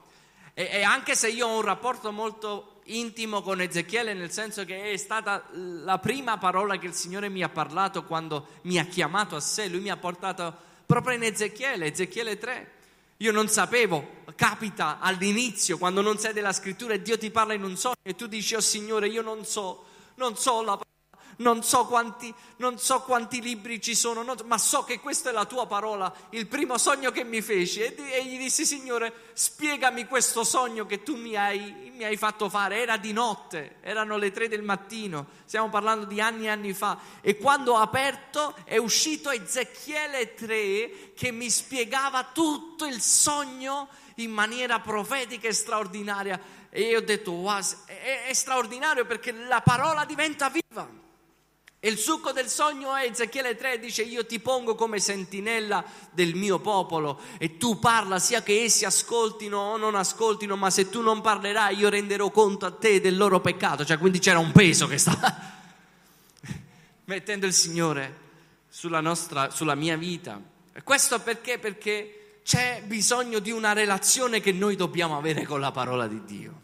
E, 0.56 0.70
e 0.72 0.82
anche 0.82 1.14
se 1.16 1.30
io 1.30 1.46
ho 1.46 1.58
un 1.58 1.62
rapporto 1.62 2.12
molto 2.12 2.73
intimo 2.86 3.42
con 3.42 3.62
Ezechiele 3.62 4.14
nel 4.14 4.32
senso 4.32 4.66
che 4.66 4.92
è 4.92 4.98
stata 4.98 5.46
la 5.52 6.00
prima 6.00 6.38
parola 6.38 6.78
che 6.78 6.88
il 6.88 6.94
Signore 6.94 7.30
mi 7.30 7.44
ha 7.44 7.50
parlato 7.50 8.04
quando 8.04 8.48
mi 8.64 8.78
ha 8.78 8.86
chiamato 8.86 9.36
a 9.36 9.40
sé, 9.40 9.68
lui 9.68 9.80
mi 9.80 9.90
ha 9.90 9.98
portato 9.98 10.56
proprio 10.86 11.16
in 11.16 11.24
Ezechiele, 11.24 11.86
Ezechiele 11.86 12.38
3. 12.38 12.72
Io 13.18 13.32
non 13.32 13.48
sapevo, 13.48 14.22
capita 14.36 15.00
all'inizio 15.00 15.78
quando 15.78 16.02
non 16.02 16.18
sai 16.18 16.34
della 16.34 16.52
scrittura 16.52 16.94
e 16.94 17.02
Dio 17.02 17.18
ti 17.18 17.32
parla 17.32 17.54
in 17.54 17.64
un 17.64 17.78
sogno 17.78 17.96
e 18.02 18.16
tu 18.16 18.28
dici, 18.28 18.56
oh 18.56 18.60
Signore, 18.60 19.08
io 19.08 19.22
non 19.22 19.46
so, 19.46 19.86
non 20.16 20.36
so 20.36 20.62
la 20.62 20.78
parola 20.78 20.93
non 21.38 21.64
so 21.64 21.86
quanti, 21.86 22.34
non 22.58 22.78
so 22.78 23.02
quanti 23.02 23.42
libri 23.42 23.82
ci 23.82 23.96
sono, 23.96 24.24
no, 24.24 24.36
ma 24.46 24.58
so 24.58 24.84
che 24.84 25.00
questa 25.00 25.30
è 25.30 25.34
la 25.34 25.46
tua 25.46 25.66
parola, 25.66 26.14
il 26.32 26.48
primo 26.48 26.78
sogno 26.78 27.12
che 27.12 27.24
mi 27.24 27.42
feci. 27.42 27.82
E, 27.82 27.96
e 27.98 28.26
gli 28.26 28.38
dissi, 28.38 28.66
Signore, 28.66 29.32
spiegami 29.34 30.06
questo 30.06 30.44
sogno 30.44 30.86
che 30.86 31.04
tu 31.04 31.16
mi 31.16 31.36
hai, 31.36 31.92
mi 31.96 32.04
hai 32.04 32.18
fatto 32.18 32.50
fare. 32.50 32.82
Era 32.82 32.98
di 32.98 33.14
notte, 33.14 33.78
erano 33.82 34.18
le 34.18 34.32
tre 34.32 34.48
del 34.48 34.64
mattino, 34.64 35.28
stiamo 35.46 35.70
parlando 35.70 36.06
di 36.06 36.22
anni 36.22 36.46
e 36.46 36.50
anni 36.50 36.74
fa. 36.74 37.00
E 37.22 37.38
quando 37.38 37.74
ho 37.74 37.78
aperto 37.78 38.56
è 38.66 38.78
uscito 38.78 39.30
Ezechiele 39.30 40.34
3 40.34 41.14
che 41.16 41.32
mi 41.32 41.50
spiegava 41.50 42.30
tutto 42.34 42.86
il 42.86 43.02
sogno 43.02 43.88
in 44.16 44.32
maniera 44.32 44.80
profetica 44.80 45.48
e 45.48 45.54
straordinaria. 45.54 46.40
E 46.70 46.82
io 46.82 47.00
ho 47.00 47.02
detto, 47.02 47.32
wow, 47.32 47.60
è, 47.86 48.26
è 48.28 48.34
straordinario 48.34 49.06
perché 49.06 49.32
la 49.32 49.62
parola 49.62 50.06
diventa 50.06 50.50
viva. 50.50 51.02
E 51.86 51.90
il 51.90 51.98
succo 51.98 52.32
del 52.32 52.48
sogno 52.48 52.96
è, 52.96 53.04
Ezechiele 53.04 53.58
3 53.58 53.78
dice, 53.78 54.04
io 54.04 54.26
ti 54.26 54.40
pongo 54.40 54.74
come 54.74 55.02
sentinella 55.02 55.84
del 56.12 56.34
mio 56.34 56.60
popolo 56.60 57.20
e 57.38 57.58
tu 57.58 57.78
parla 57.78 58.20
sia 58.20 58.42
che 58.42 58.64
essi 58.64 58.86
ascoltino 58.86 59.58
o 59.58 59.76
non 59.76 59.94
ascoltino, 59.94 60.56
ma 60.56 60.70
se 60.70 60.90
tu 60.90 61.02
non 61.02 61.20
parlerai 61.20 61.76
io 61.76 61.90
renderò 61.90 62.32
conto 62.32 62.66
a 62.66 62.72
te 62.72 63.02
del 63.02 63.18
loro 63.18 63.42
peccato. 63.42 63.84
Cioè 63.84 63.98
quindi 63.98 64.20
c'era 64.20 64.40
un 64.40 64.54
peso 64.54 64.88
che 64.88 64.98
stava 64.98 65.36
mettendo 67.04 67.46
il 67.46 67.54
Signore 67.54 68.18
sulla, 68.70 69.02
nostra, 69.02 69.50
sulla 69.50 69.76
mia 69.76 69.98
vita. 69.98 70.40
E 70.72 70.84
questo 70.84 71.20
perché? 71.20 71.60
Perché 71.60 72.40
c'è 72.44 72.82
bisogno 72.86 73.40
di 73.40 73.52
una 73.52 73.74
relazione 73.74 74.40
che 74.40 74.54
noi 74.54 74.78
dobbiamo 74.78 75.18
avere 75.18 75.44
con 75.44 75.60
la 75.60 75.72
parola 75.72 76.08
di 76.08 76.24
Dio. 76.24 76.62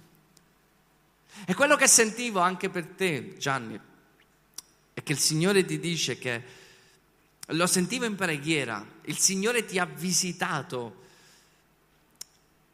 E 1.46 1.54
quello 1.54 1.76
che 1.76 1.90
sentivo 1.90 2.40
anche 2.40 2.70
per 2.70 2.86
te, 2.86 3.36
Gianni, 3.38 3.88
è 5.00 5.04
che 5.04 5.14
il 5.14 5.20
Signore 5.20 5.66
ti 5.66 5.80
dice 5.80 6.18
che, 6.18 6.44
lo 7.48 7.66
sentivo 7.66 8.06
in 8.06 8.16
preghiera, 8.16 8.86
il 9.06 9.18
Signore 9.18 9.66
ti 9.66 9.80
ha 9.80 9.86
visitato 9.86 11.08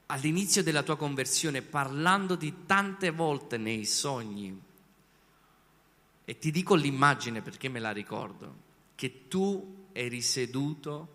all'inizio 0.07 0.61
della 0.61 0.83
tua 0.83 0.97
conversione 0.97 1.61
parlandoti 1.61 2.65
tante 2.65 3.11
volte 3.11 3.57
nei 3.57 3.85
sogni. 3.85 4.61
E 6.25 6.37
ti 6.39 6.51
dico 6.51 6.75
l'immagine 6.75 7.41
perché 7.41 7.69
me 7.69 7.79
la 7.79 7.91
ricordo, 7.91 8.63
che 8.95 9.27
tu 9.27 9.87
eri 9.91 10.21
seduto 10.21 11.13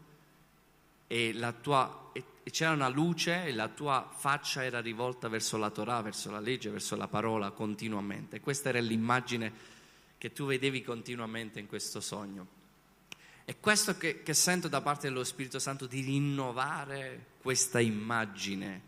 e, 1.08 1.36
tua, 1.60 2.10
e 2.12 2.24
c'era 2.50 2.70
una 2.70 2.88
luce 2.88 3.44
e 3.44 3.52
la 3.52 3.68
tua 3.68 4.08
faccia 4.16 4.64
era 4.64 4.80
rivolta 4.80 5.28
verso 5.28 5.56
la 5.56 5.70
Torah, 5.70 6.00
verso 6.02 6.30
la 6.30 6.40
legge, 6.40 6.70
verso 6.70 6.94
la 6.94 7.08
parola 7.08 7.50
continuamente. 7.50 8.40
Questa 8.40 8.68
era 8.68 8.78
l'immagine 8.78 9.78
che 10.20 10.34
tu 10.34 10.44
vedevi 10.44 10.82
continuamente 10.82 11.60
in 11.60 11.66
questo 11.66 12.02
sogno. 12.02 12.46
È 13.42 13.56
questo 13.58 13.96
che, 13.96 14.22
che 14.22 14.34
sento 14.34 14.68
da 14.68 14.82
parte 14.82 15.08
dello 15.08 15.24
Spirito 15.24 15.58
Santo 15.58 15.86
di 15.86 16.02
rinnovare 16.02 17.28
questa 17.40 17.80
immagine 17.80 18.82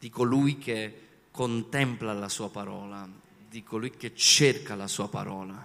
di 0.00 0.10
colui 0.10 0.58
che 0.58 1.02
contempla 1.30 2.12
la 2.12 2.28
sua 2.28 2.50
parola, 2.50 3.08
di 3.48 3.62
colui 3.62 3.90
che 3.90 4.16
cerca 4.16 4.74
la 4.74 4.88
sua 4.88 5.08
parola, 5.08 5.64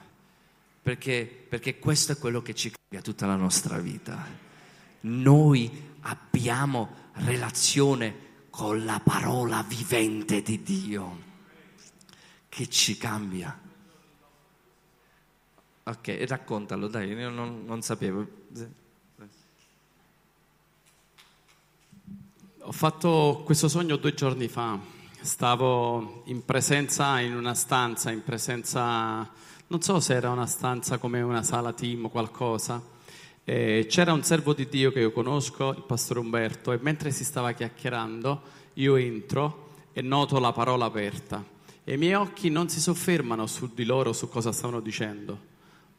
perché, 0.84 1.26
perché 1.50 1.80
questo 1.80 2.12
è 2.12 2.18
quello 2.20 2.44
che 2.44 2.54
ci 2.54 2.70
cambia 2.70 3.02
tutta 3.02 3.26
la 3.26 3.36
nostra 3.36 3.80
vita. 3.80 4.24
Noi 5.02 5.72
abbiamo 6.02 7.10
relazione 7.14 8.46
con 8.52 8.86
la 8.86 9.02
parola 9.04 9.64
vivente 9.64 10.44
di 10.44 10.62
Dio 10.62 11.32
che 12.48 12.70
ci 12.70 12.96
cambia 12.96 13.63
Ok, 15.86 16.24
raccontalo, 16.30 16.88
dai, 16.88 17.10
io 17.10 17.30
non, 17.30 17.66
non 17.66 17.82
sapevo. 17.82 18.26
Ho 22.60 22.72
fatto 22.72 23.42
questo 23.44 23.68
sogno 23.68 23.98
due 23.98 24.14
giorni 24.14 24.48
fa. 24.48 24.80
Stavo 25.20 26.24
in 26.28 26.46
presenza 26.46 27.20
in 27.20 27.36
una 27.36 27.54
stanza, 27.54 28.12
in 28.12 28.24
presenza, 28.24 29.30
non 29.68 29.82
so 29.82 30.00
se 30.00 30.14
era 30.14 30.30
una 30.30 30.46
stanza 30.46 30.98
come 31.00 31.20
una 31.20 31.44
sala 31.44 31.74
team 31.74 32.06
o 32.06 32.10
qualcosa. 32.10 32.82
E 33.44 33.86
c'era 33.90 34.14
un 34.14 34.24
servo 34.24 34.54
di 34.54 34.70
Dio 34.70 34.90
che 34.94 35.02
io 35.02 35.12
conosco, 35.12 35.72
il 35.72 35.84
pastore 35.84 36.22
Umberto, 36.22 36.72
e 36.72 36.80
mentre 36.82 37.12
si 37.12 37.26
stava 37.26 37.52
chiacchierando, 37.52 38.42
io 38.76 38.96
entro 38.96 39.72
e 39.92 40.02
noto 40.02 40.40
la 40.40 40.54
parola 40.54 40.86
aperta. 40.86 41.44
E 41.84 41.94
i 41.96 41.98
miei 41.98 42.14
occhi 42.14 42.50
non 42.50 42.70
si 42.70 42.80
soffermano 42.80 43.48
su 43.48 43.70
di 43.74 43.84
loro, 43.84 44.14
su 44.14 44.30
cosa 44.30 44.54
stavano 44.54 44.80
dicendo 44.80 45.52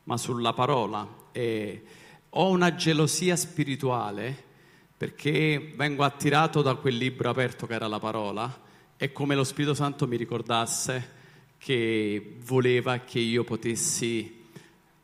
ma 0.04 0.16
sulla 0.16 0.52
parola. 0.52 1.06
E 1.32 1.82
ho 2.30 2.48
una 2.48 2.74
gelosia 2.74 3.36
spirituale 3.36 4.52
perché 4.96 5.72
vengo 5.76 6.04
attirato 6.04 6.62
da 6.62 6.74
quel 6.74 6.96
libro 6.96 7.28
aperto 7.28 7.66
che 7.66 7.74
era 7.74 7.88
la 7.88 7.98
parola 7.98 8.62
e 8.96 9.12
come 9.12 9.34
lo 9.34 9.44
Spirito 9.44 9.74
Santo 9.74 10.06
mi 10.06 10.16
ricordasse 10.16 11.22
che 11.58 12.36
voleva 12.44 12.98
che 12.98 13.18
io 13.18 13.44
potessi 13.44 14.42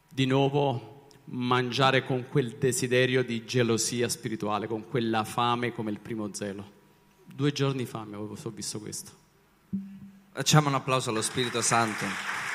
di 0.09 0.27
nuovo 0.27 1.09
mangiare 1.25 2.05
con 2.05 2.27
quel 2.29 2.57
desiderio 2.57 3.23
di 3.23 3.45
gelosia 3.45 4.09
spirituale, 4.09 4.67
con 4.67 4.89
quella 4.89 5.25
fame 5.25 5.73
come 5.73 5.91
il 5.91 6.01
primo 6.01 6.33
zelo. 6.33 6.79
Due 7.25 7.53
giorni 7.53 7.87
fa 7.87 8.05
mi 8.05 8.15
avevo 8.15 8.37
visto 8.53 8.81
questo. 8.81 9.13
Facciamo 10.33 10.69
un 10.69 10.75
applauso 10.75 11.11
allo 11.11 11.23
Spirito 11.23 11.61
Santo. 11.61 12.50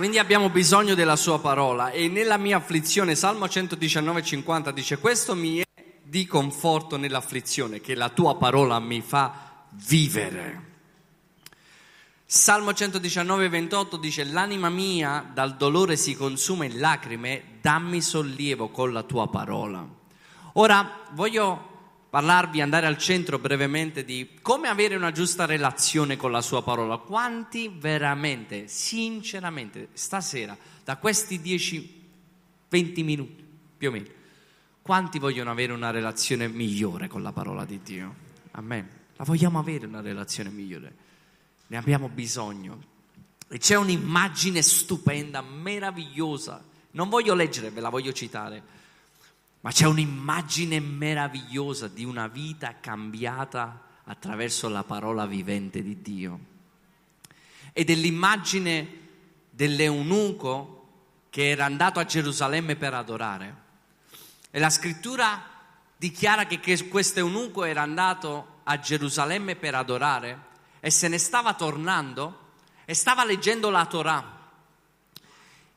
Quindi 0.00 0.18
abbiamo 0.18 0.48
bisogno 0.48 0.94
della 0.94 1.14
sua 1.14 1.40
parola 1.40 1.90
e 1.90 2.08
nella 2.08 2.38
mia 2.38 2.56
afflizione, 2.56 3.14
Salmo 3.14 3.46
119, 3.46 4.22
50 4.22 4.70
dice, 4.70 4.96
questo 4.96 5.34
mi 5.34 5.58
è 5.58 5.64
di 6.02 6.24
conforto 6.24 6.96
nell'afflizione, 6.96 7.82
che 7.82 7.94
la 7.94 8.08
tua 8.08 8.34
parola 8.38 8.78
mi 8.78 9.02
fa 9.02 9.66
vivere. 9.72 10.68
Salmo 12.24 12.72
119, 12.72 13.50
28 13.50 13.98
dice, 13.98 14.24
l'anima 14.24 14.70
mia 14.70 15.30
dal 15.34 15.54
dolore 15.58 15.96
si 15.96 16.16
consuma 16.16 16.64
in 16.64 16.80
lacrime, 16.80 17.58
dammi 17.60 18.00
sollievo 18.00 18.70
con 18.70 18.94
la 18.94 19.02
tua 19.02 19.28
parola. 19.28 19.86
Ora 20.54 21.00
voglio 21.10 21.69
parlarvi, 22.10 22.60
andare 22.60 22.86
al 22.86 22.98
centro 22.98 23.38
brevemente 23.38 24.04
di 24.04 24.30
come 24.42 24.66
avere 24.66 24.96
una 24.96 25.12
giusta 25.12 25.46
relazione 25.46 26.16
con 26.16 26.32
la 26.32 26.42
sua 26.42 26.62
parola. 26.62 26.96
Quanti 26.98 27.72
veramente, 27.72 28.66
sinceramente, 28.66 29.88
stasera, 29.92 30.56
da 30.84 30.96
questi 30.96 31.38
10-20 31.38 33.04
minuti 33.04 33.44
più 33.78 33.88
o 33.88 33.92
meno, 33.92 34.08
quanti 34.82 35.20
vogliono 35.20 35.52
avere 35.52 35.72
una 35.72 35.90
relazione 35.90 36.48
migliore 36.48 37.06
con 37.06 37.22
la 37.22 37.32
parola 37.32 37.64
di 37.64 37.80
Dio? 37.82 38.14
Amen. 38.52 38.88
La 39.14 39.24
vogliamo 39.24 39.60
avere 39.60 39.86
una 39.86 40.00
relazione 40.00 40.50
migliore. 40.50 40.94
Ne 41.68 41.76
abbiamo 41.76 42.08
bisogno. 42.08 42.88
E 43.48 43.58
c'è 43.58 43.76
un'immagine 43.76 44.62
stupenda, 44.62 45.42
meravigliosa. 45.42 46.64
Non 46.92 47.08
voglio 47.08 47.34
leggere, 47.34 47.70
ve 47.70 47.80
la 47.80 47.88
voglio 47.88 48.12
citare 48.12 48.78
ma 49.60 49.70
c'è 49.70 49.86
un'immagine 49.86 50.80
meravigliosa 50.80 51.88
di 51.88 52.04
una 52.04 52.28
vita 52.28 52.76
cambiata 52.80 53.88
attraverso 54.04 54.68
la 54.68 54.84
parola 54.84 55.26
vivente 55.26 55.82
di 55.82 56.00
Dio. 56.00 56.40
E 57.72 57.84
dell'immagine 57.84 58.98
dell'eunuco 59.50 60.78
che 61.28 61.50
era 61.50 61.64
andato 61.64 62.00
a 62.00 62.04
Gerusalemme 62.04 62.76
per 62.76 62.94
adorare. 62.94 63.56
E 64.50 64.58
la 64.58 64.70
scrittura 64.70 65.42
dichiara 65.96 66.46
che 66.46 66.60
questo 66.88 67.18
eunuco 67.20 67.64
era 67.64 67.82
andato 67.82 68.60
a 68.64 68.78
Gerusalemme 68.78 69.56
per 69.56 69.74
adorare 69.74 70.48
e 70.80 70.90
se 70.90 71.08
ne 71.08 71.18
stava 71.18 71.54
tornando 71.54 72.48
e 72.86 72.94
stava 72.94 73.24
leggendo 73.24 73.70
la 73.70 73.84
Torah. 73.84 74.38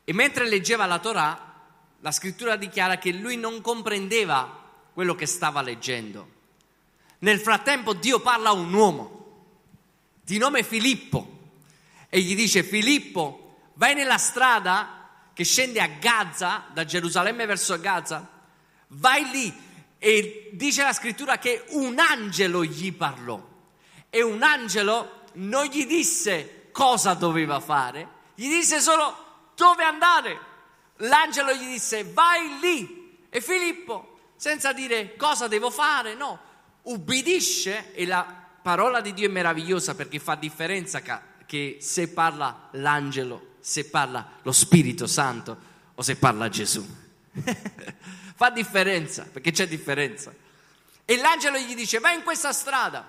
E 0.06 0.14
mentre 0.14 0.48
leggeva 0.48 0.86
la 0.86 1.00
Torah 1.00 1.53
la 2.04 2.12
scrittura 2.12 2.58
dichiara 2.58 2.98
che 2.98 3.14
lui 3.14 3.38
non 3.38 3.62
comprendeva 3.62 4.62
quello 4.94 5.16
che 5.16 5.26
stava 5.26 5.62
leggendo. 5.62 6.32
Nel 7.20 7.40
frattempo 7.40 7.94
Dio 7.94 8.20
parla 8.20 8.50
a 8.50 8.54
un 8.54 8.74
uomo 8.74 9.46
di 10.22 10.38
nome 10.38 10.64
Filippo 10.64 11.52
e 12.10 12.20
gli 12.20 12.36
dice 12.36 12.62
Filippo 12.62 13.70
vai 13.76 13.96
nella 13.96 14.18
strada 14.18 15.30
che 15.34 15.46
scende 15.46 15.80
a 15.80 15.88
Gaza, 15.88 16.66
da 16.74 16.84
Gerusalemme 16.84 17.46
verso 17.46 17.80
Gaza, 17.80 18.30
vai 18.90 19.30
lì. 19.32 19.72
E 19.98 20.50
dice 20.52 20.84
la 20.84 20.92
scrittura 20.92 21.38
che 21.38 21.64
un 21.70 21.98
angelo 22.00 22.66
gli 22.66 22.92
parlò. 22.92 23.42
E 24.10 24.22
un 24.22 24.44
angelo 24.44 25.22
non 25.36 25.68
gli 25.68 25.86
disse 25.86 26.68
cosa 26.74 27.14
doveva 27.14 27.62
fare, 27.62 28.10
gli 28.36 28.50
disse 28.50 28.82
solo 28.82 29.52
dove 29.56 29.84
andare 29.86 30.52
l'angelo 30.98 31.54
gli 31.54 31.66
disse 31.66 32.04
vai 32.04 32.60
lì 32.60 33.18
e 33.30 33.42
Filippo, 33.42 34.32
senza 34.36 34.74
dire 34.74 35.16
cosa 35.16 35.48
devo 35.48 35.70
fare, 35.70 36.14
no, 36.14 36.40
ubbidisce 36.84 37.94
e 37.94 38.06
la 38.06 38.42
parola 38.62 39.02
di 39.02 39.14
Dio 39.14 39.28
è 39.28 39.32
meravigliosa 39.32 39.96
perché 39.96 40.20
fa 40.20 40.36
differenza 40.36 41.02
che 41.46 41.78
se 41.80 42.10
parla 42.10 42.70
l'angelo, 42.72 43.56
se 43.60 43.86
parla 43.86 44.40
lo 44.42 44.52
Spirito 44.52 45.08
Santo 45.08 45.58
o 45.96 46.02
se 46.02 46.16
parla 46.16 46.50
Gesù. 46.50 46.86
fa 48.36 48.50
differenza, 48.50 49.28
perché 49.32 49.52
c'è 49.52 49.68
differenza. 49.68 50.34
E 51.06 51.18
l'angelo 51.18 51.58
gli 51.58 51.76
dice 51.76 52.00
vai 52.00 52.16
in 52.16 52.24
questa 52.24 52.54
strada 52.54 53.06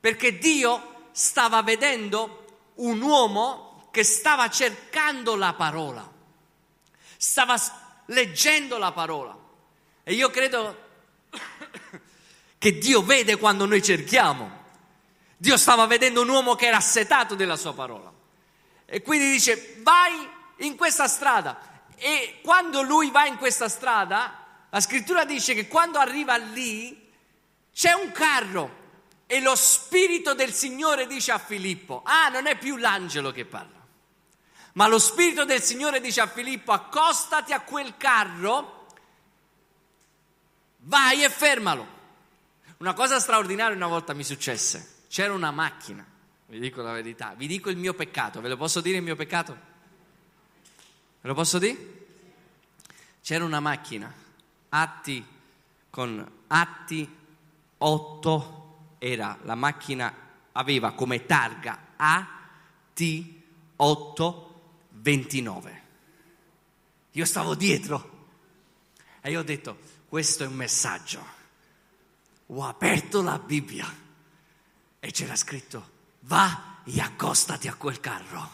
perché 0.00 0.38
Dio 0.38 1.06
stava 1.12 1.62
vedendo 1.62 2.72
un 2.76 3.00
uomo 3.00 3.88
che 3.90 4.04
stava 4.04 4.48
cercando 4.48 5.34
la 5.34 5.54
parola 5.54 6.16
stava 7.18 7.60
leggendo 8.06 8.78
la 8.78 8.92
parola. 8.92 9.36
E 10.04 10.14
io 10.14 10.30
credo 10.30 10.86
che 12.56 12.78
Dio 12.78 13.02
vede 13.02 13.36
quando 13.36 13.66
noi 13.66 13.82
cerchiamo. 13.82 14.56
Dio 15.36 15.56
stava 15.56 15.86
vedendo 15.86 16.22
un 16.22 16.28
uomo 16.28 16.54
che 16.54 16.66
era 16.66 16.78
assetato 16.78 17.34
della 17.34 17.56
sua 17.56 17.74
parola. 17.74 18.10
E 18.86 19.02
quindi 19.02 19.30
dice, 19.30 19.76
vai 19.80 20.12
in 20.58 20.76
questa 20.76 21.08
strada. 21.08 21.58
E 21.96 22.38
quando 22.42 22.82
lui 22.82 23.10
va 23.10 23.26
in 23.26 23.36
questa 23.36 23.68
strada, 23.68 24.46
la 24.70 24.80
scrittura 24.80 25.24
dice 25.24 25.54
che 25.54 25.68
quando 25.68 25.98
arriva 25.98 26.36
lì 26.36 27.10
c'è 27.74 27.92
un 27.92 28.12
carro 28.12 28.76
e 29.26 29.40
lo 29.40 29.54
spirito 29.56 30.34
del 30.34 30.52
Signore 30.52 31.06
dice 31.06 31.32
a 31.32 31.38
Filippo, 31.38 32.02
ah, 32.04 32.28
non 32.28 32.46
è 32.46 32.56
più 32.56 32.76
l'angelo 32.76 33.30
che 33.30 33.44
parla. 33.44 33.77
Ma 34.78 34.86
lo 34.86 35.00
Spirito 35.00 35.44
del 35.44 35.60
Signore 35.60 36.00
dice 36.00 36.20
a 36.20 36.28
Filippo, 36.28 36.70
accostati 36.70 37.52
a 37.52 37.62
quel 37.62 37.96
carro, 37.96 38.86
vai 40.82 41.24
e 41.24 41.30
fermalo. 41.30 41.84
Una 42.76 42.92
cosa 42.92 43.18
straordinaria 43.18 43.74
una 43.74 43.88
volta 43.88 44.14
mi 44.14 44.22
successe. 44.22 45.06
C'era 45.08 45.32
una 45.32 45.50
macchina, 45.50 46.06
vi 46.46 46.60
dico 46.60 46.80
la 46.80 46.92
verità, 46.92 47.34
vi 47.36 47.48
dico 47.48 47.70
il 47.70 47.76
mio 47.76 47.92
peccato, 47.92 48.40
ve 48.40 48.48
lo 48.48 48.56
posso 48.56 48.80
dire 48.80 48.98
il 48.98 49.02
mio 49.02 49.16
peccato? 49.16 49.52
Ve 51.22 51.28
lo 51.28 51.34
posso 51.34 51.58
dire? 51.58 52.06
C'era 53.20 53.44
una 53.44 53.58
macchina, 53.58 54.14
atti 54.68 55.26
con 55.90 56.24
atti 56.46 57.16
8, 57.78 58.78
era 58.98 59.36
la 59.42 59.56
macchina 59.56 60.14
aveva 60.52 60.92
come 60.92 61.26
targa 61.26 61.86
AT8 61.98 64.46
29. 65.08 65.82
Io 67.12 67.24
stavo 67.24 67.54
dietro 67.54 68.26
e 69.22 69.30
io 69.30 69.40
ho 69.40 69.42
detto, 69.42 69.78
questo 70.06 70.44
è 70.44 70.46
un 70.46 70.52
messaggio. 70.52 71.24
Ho 72.48 72.66
aperto 72.66 73.22
la 73.22 73.38
Bibbia 73.38 73.90
e 75.00 75.10
c'era 75.10 75.34
scritto, 75.34 75.92
va 76.20 76.82
e 76.84 77.00
accostati 77.00 77.68
a 77.68 77.74
quel 77.74 78.00
carro. 78.00 78.40
ho 78.44 78.50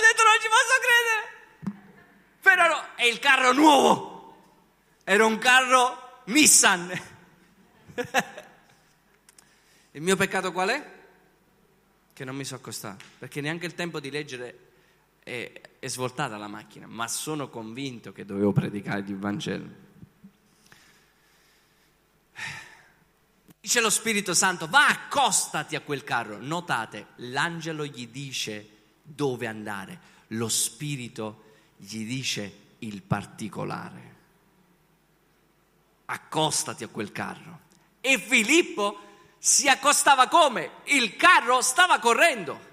detto, 0.00 0.22
non 0.24 0.40
ci 0.40 0.48
posso 0.48 0.78
credere. 0.80 1.76
Però 2.40 2.94
è 2.94 3.04
il 3.04 3.18
carro 3.18 3.52
nuovo. 3.52 4.36
Era 5.04 5.26
un 5.26 5.36
carro 5.36 6.22
Nissan. 6.24 6.98
il 9.90 10.00
mio 10.00 10.16
peccato 10.16 10.50
qual 10.50 10.70
è? 10.70 10.96
Che 12.18 12.24
non 12.24 12.34
mi 12.34 12.44
so 12.44 12.56
accostare, 12.56 12.96
perché 13.16 13.40
neanche 13.40 13.64
il 13.66 13.76
tempo 13.76 14.00
di 14.00 14.10
leggere 14.10 14.58
è, 15.22 15.52
è 15.78 15.86
svoltata 15.86 16.36
la 16.36 16.48
macchina, 16.48 16.88
ma 16.88 17.06
sono 17.06 17.48
convinto 17.48 18.10
che 18.10 18.24
dovevo 18.24 18.50
predicare 18.50 19.04
il 19.06 19.16
Vangelo. 19.16 19.68
Dice 23.60 23.80
lo 23.80 23.88
Spirito 23.88 24.34
Santo, 24.34 24.66
va 24.66 24.88
accostati 24.88 25.76
a 25.76 25.80
quel 25.80 26.02
carro. 26.02 26.38
Notate, 26.40 27.06
l'angelo 27.18 27.86
gli 27.86 28.08
dice 28.08 28.68
dove 29.00 29.46
andare, 29.46 30.00
lo 30.28 30.48
Spirito 30.48 31.44
gli 31.76 32.04
dice 32.04 32.52
il 32.80 33.00
particolare. 33.02 34.14
Accostati 36.06 36.82
a 36.82 36.88
quel 36.88 37.12
carro. 37.12 37.60
E 38.00 38.18
Filippo 38.18 39.07
si 39.38 39.68
accostava 39.68 40.26
come? 40.26 40.70
Il 40.84 41.16
carro 41.16 41.60
stava 41.60 41.98
correndo. 41.98 42.66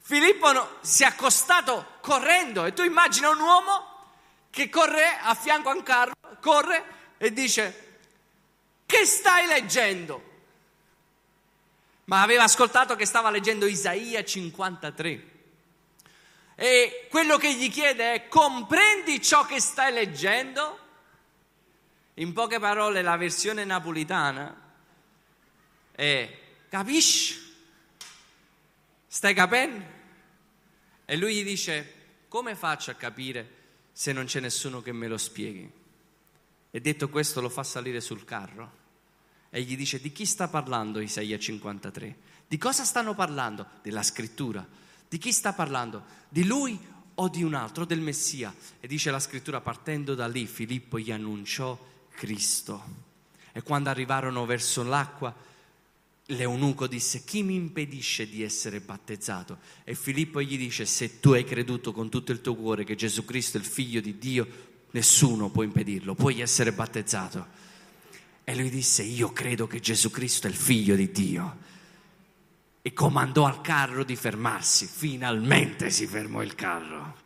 Filippo 0.00 0.78
si 0.80 1.02
è 1.02 1.06
accostato 1.06 1.98
correndo 2.00 2.64
e 2.64 2.72
tu 2.72 2.82
immagina 2.82 3.28
un 3.28 3.40
uomo 3.40 3.88
che 4.50 4.68
corre 4.68 5.18
a 5.20 5.34
fianco 5.34 5.68
a 5.68 5.74
un 5.74 5.82
carro, 5.82 6.14
corre 6.40 6.84
e 7.18 7.32
dice 7.32 7.88
che 8.86 9.04
stai 9.04 9.46
leggendo? 9.46 10.28
Ma 12.06 12.22
aveva 12.22 12.42
ascoltato 12.42 12.96
che 12.96 13.06
stava 13.06 13.30
leggendo 13.30 13.66
Isaia 13.66 14.24
53. 14.24 15.28
E 16.56 17.06
quello 17.08 17.36
che 17.36 17.54
gli 17.54 17.70
chiede 17.70 18.14
è, 18.14 18.28
comprendi 18.28 19.22
ciò 19.22 19.46
che 19.46 19.60
stai 19.60 19.92
leggendo? 19.92 20.78
In 22.14 22.32
poche 22.32 22.58
parole, 22.58 23.00
la 23.00 23.16
versione 23.16 23.64
napolitana 23.64 24.59
è, 26.00 26.38
capisci? 26.70 27.38
Stai 29.06 29.34
capendo? 29.34 29.84
E 31.04 31.16
lui 31.16 31.34
gli 31.34 31.44
dice, 31.44 31.94
come 32.26 32.54
faccio 32.54 32.90
a 32.90 32.94
capire 32.94 33.58
se 33.92 34.12
non 34.12 34.24
c'è 34.24 34.40
nessuno 34.40 34.80
che 34.80 34.92
me 34.92 35.08
lo 35.08 35.18
spieghi? 35.18 35.70
E 36.70 36.80
detto 36.80 37.10
questo 37.10 37.42
lo 37.42 37.50
fa 37.50 37.62
salire 37.64 38.00
sul 38.00 38.24
carro 38.24 38.78
e 39.50 39.60
gli 39.62 39.76
dice 39.76 40.00
di 40.00 40.10
chi 40.10 40.24
sta 40.24 40.48
parlando 40.48 41.00
Isaia 41.00 41.38
53? 41.38 42.16
Di 42.48 42.56
cosa 42.56 42.84
stanno 42.84 43.14
parlando? 43.14 43.66
Della 43.82 44.02
scrittura. 44.02 44.66
Di 45.06 45.18
chi 45.18 45.32
sta 45.32 45.52
parlando? 45.52 46.04
Di 46.28 46.46
lui 46.46 46.78
o 47.16 47.28
di 47.28 47.42
un 47.42 47.52
altro, 47.52 47.84
del 47.84 48.00
Messia? 48.00 48.54
E 48.80 48.86
dice 48.86 49.10
la 49.10 49.20
scrittura, 49.20 49.60
partendo 49.60 50.14
da 50.14 50.26
lì 50.28 50.46
Filippo 50.46 50.98
gli 50.98 51.10
annunciò 51.10 51.78
Cristo. 52.14 53.08
E 53.52 53.62
quando 53.62 53.90
arrivarono 53.90 54.46
verso 54.46 54.82
l'acqua, 54.82 55.48
l'eunuco 56.30 56.86
disse, 56.86 57.24
chi 57.24 57.42
mi 57.42 57.54
impedisce 57.54 58.28
di 58.28 58.42
essere 58.42 58.80
battezzato? 58.80 59.58
E 59.84 59.94
Filippo 59.94 60.40
gli 60.40 60.56
dice, 60.56 60.86
se 60.86 61.20
tu 61.20 61.32
hai 61.32 61.44
creduto 61.44 61.92
con 61.92 62.08
tutto 62.08 62.32
il 62.32 62.40
tuo 62.40 62.54
cuore 62.54 62.84
che 62.84 62.94
Gesù 62.94 63.24
Cristo 63.24 63.56
è 63.56 63.60
il 63.60 63.66
figlio 63.66 64.00
di 64.00 64.18
Dio, 64.18 64.46
nessuno 64.92 65.50
può 65.50 65.62
impedirlo, 65.62 66.14
puoi 66.14 66.40
essere 66.40 66.72
battezzato. 66.72 67.68
E 68.44 68.56
lui 68.56 68.70
disse, 68.70 69.02
io 69.02 69.32
credo 69.32 69.66
che 69.66 69.80
Gesù 69.80 70.10
Cristo 70.10 70.46
è 70.46 70.50
il 70.50 70.56
figlio 70.56 70.94
di 70.94 71.10
Dio. 71.10 71.68
E 72.82 72.92
comandò 72.92 73.46
al 73.46 73.60
carro 73.60 74.04
di 74.04 74.16
fermarsi. 74.16 74.86
Finalmente 74.86 75.90
si 75.90 76.06
fermò 76.06 76.42
il 76.42 76.54
carro. 76.54 77.16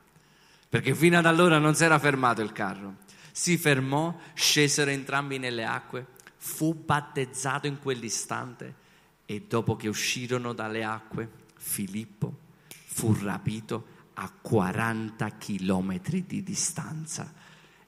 Perché 0.69 0.95
fino 0.95 1.19
ad 1.19 1.27
allora 1.27 1.59
non 1.59 1.75
si 1.75 1.85
era 1.85 1.99
fermato 1.99 2.43
il 2.43 2.53
carro. 2.53 2.97
Si 3.31 3.57
fermò, 3.57 4.19
scesero 4.35 4.91
entrambi 4.91 5.39
nelle 5.39 5.65
acque, 5.65 6.07
fu 6.37 6.75
battezzato 6.75 7.67
in 7.67 7.79
quell'istante 7.79 8.83
e 9.27 9.45
dopo 9.49 9.77
che 9.77 9.89
uscirono 9.89 10.53
dalle 10.53 10.85
acque, 10.85 11.31
Filippo 11.57 12.43
fu 12.87 13.17
rapito 13.21 13.93
a 14.15 14.31
40 14.31 15.29
chilometri 15.31 16.25
di 16.27 16.43
distanza. 16.43 17.33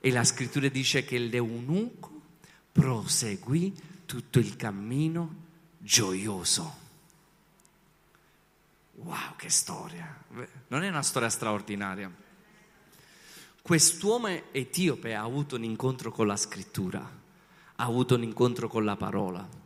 E 0.01 0.11
la 0.11 0.25
scrittura 0.25 0.69
dice 0.69 1.05
che 1.05 1.19
l'eunuco 1.19 2.21
proseguì 2.73 3.75
tutto 4.05 4.39
il 4.39 4.57
cammino 4.57 5.45
gioioso. 5.79 6.85
Wow, 8.95 9.37
che 9.37 9.51
storia! 9.51 10.25
Non 10.69 10.83
è 10.83 10.89
una 10.89 11.03
storia 11.03 11.29
straordinaria. 11.29 12.11
Quest'uomo 13.63 14.29
etiope 14.53 15.15
ha 15.15 15.23
avuto 15.23 15.57
un 15.57 15.65
incontro 15.65 16.11
con 16.13 16.27
la 16.27 16.37
scrittura, 16.37 16.99
ha 16.99 17.85
avuto 17.85 18.15
un 18.15 18.23
incontro 18.23 18.69
con 18.69 18.85
la 18.85 18.97
parola. 18.97 19.66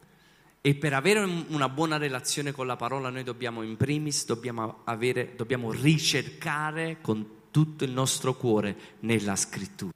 E 0.62 0.74
per 0.74 0.92
avere 0.92 1.20
una 1.48 1.70
buona 1.70 1.96
relazione 1.96 2.52
con 2.52 2.66
la 2.66 2.76
parola 2.76 3.08
noi 3.08 3.22
dobbiamo 3.22 3.62
in 3.62 3.78
primis, 3.78 4.26
dobbiamo, 4.26 4.82
avere, 4.84 5.34
dobbiamo 5.34 5.72
ricercare 5.72 6.98
con 7.00 7.48
tutto 7.50 7.84
il 7.84 7.90
nostro 7.90 8.34
cuore 8.34 8.96
nella 9.00 9.36
scrittura. 9.36 9.92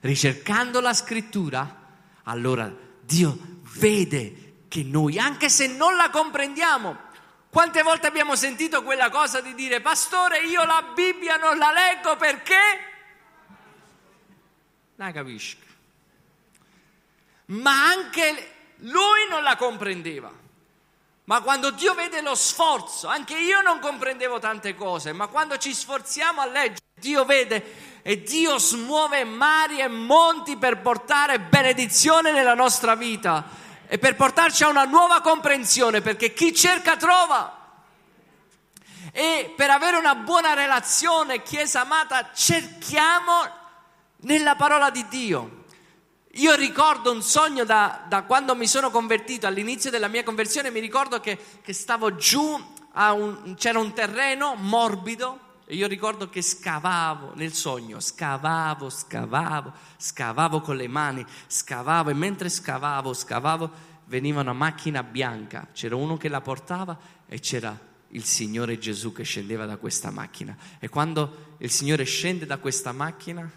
Ricercando 0.00 0.80
la 0.80 0.92
scrittura 0.92 1.86
allora 2.24 2.74
Dio 3.00 3.60
vede 3.78 4.64
che 4.66 4.82
noi, 4.82 5.18
anche 5.18 5.48
se 5.48 5.68
non 5.68 5.94
la 5.96 6.10
comprendiamo, 6.10 7.06
quante 7.48 7.82
volte 7.82 8.08
abbiamo 8.08 8.34
sentito 8.34 8.82
quella 8.82 9.10
cosa 9.10 9.40
di 9.40 9.54
dire, 9.54 9.80
pastore, 9.80 10.40
io 10.40 10.64
la 10.64 10.92
Bibbia 10.94 11.36
non 11.36 11.56
la 11.56 11.72
leggo 11.72 12.16
perché? 12.16 12.56
La 14.96 15.12
capisco. 15.12 15.66
Ma 17.46 17.86
anche 17.86 18.56
lui 18.80 19.26
non 19.28 19.42
la 19.42 19.56
comprendeva. 19.56 20.30
Ma 21.24 21.42
quando 21.42 21.70
Dio 21.70 21.94
vede 21.94 22.22
lo 22.22 22.34
sforzo, 22.34 23.06
anche 23.06 23.36
io 23.36 23.60
non 23.60 23.80
comprendevo 23.80 24.38
tante 24.38 24.74
cose, 24.74 25.12
ma 25.12 25.26
quando 25.26 25.58
ci 25.58 25.74
sforziamo 25.74 26.40
a 26.40 26.46
leggere, 26.46 26.80
Dio 26.94 27.24
vede 27.26 28.00
e 28.02 28.22
Dio 28.22 28.58
smuove 28.58 29.24
mari 29.24 29.80
e 29.80 29.88
monti 29.88 30.56
per 30.56 30.80
portare 30.80 31.38
benedizione 31.38 32.32
nella 32.32 32.54
nostra 32.54 32.94
vita 32.94 33.44
e 33.86 33.98
per 33.98 34.16
portarci 34.16 34.64
a 34.64 34.68
una 34.68 34.84
nuova 34.84 35.20
comprensione, 35.20 36.00
perché 36.00 36.32
chi 36.32 36.54
cerca 36.54 36.96
trova. 36.96 37.56
E 39.12 39.52
per 39.54 39.70
avere 39.70 39.96
una 39.96 40.14
buona 40.14 40.54
relazione, 40.54 41.42
Chiesa 41.42 41.80
amata, 41.80 42.30
cerchiamo 42.32 43.32
nella 44.20 44.54
parola 44.56 44.88
di 44.90 45.06
Dio. 45.08 45.57
Io 46.38 46.54
ricordo 46.54 47.10
un 47.10 47.20
sogno 47.20 47.64
da, 47.64 48.04
da 48.08 48.22
quando 48.22 48.54
mi 48.54 48.68
sono 48.68 48.90
convertito, 48.90 49.48
all'inizio 49.48 49.90
della 49.90 50.06
mia 50.06 50.22
conversione, 50.22 50.70
mi 50.70 50.78
ricordo 50.78 51.18
che, 51.18 51.36
che 51.60 51.72
stavo 51.72 52.14
giù, 52.14 52.40
un, 52.94 53.54
c'era 53.56 53.80
un 53.80 53.92
terreno 53.92 54.54
morbido, 54.54 55.46
e 55.66 55.74
io 55.74 55.88
ricordo 55.88 56.28
che 56.28 56.40
scavavo 56.40 57.32
nel 57.34 57.52
sogno, 57.52 57.98
scavavo, 57.98 58.88
scavavo, 58.88 59.72
scavavo 59.96 60.60
con 60.60 60.76
le 60.76 60.86
mani, 60.86 61.26
scavavo 61.48 62.10
e 62.10 62.14
mentre 62.14 62.48
scavavo, 62.48 63.12
scavavo, 63.12 63.70
veniva 64.04 64.40
una 64.40 64.52
macchina 64.52 65.02
bianca, 65.02 65.66
c'era 65.72 65.96
uno 65.96 66.16
che 66.16 66.28
la 66.28 66.40
portava 66.40 66.96
e 67.26 67.40
c'era 67.40 67.76
il 68.10 68.24
Signore 68.24 68.78
Gesù 68.78 69.12
che 69.12 69.24
scendeva 69.24 69.66
da 69.66 69.76
questa 69.76 70.12
macchina. 70.12 70.56
E 70.78 70.88
quando 70.88 71.56
il 71.58 71.70
Signore 71.72 72.04
scende 72.04 72.46
da 72.46 72.58
questa 72.58 72.92
macchina, 72.92 73.50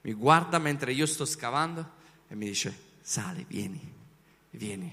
mi 0.00 0.12
guarda 0.14 0.58
mentre 0.58 0.94
io 0.94 1.04
sto 1.04 1.26
scavando 1.26 2.00
e 2.34 2.36
mi 2.36 2.46
dice, 2.46 2.76
sali, 3.00 3.46
vieni, 3.48 3.80
vieni. 4.50 4.92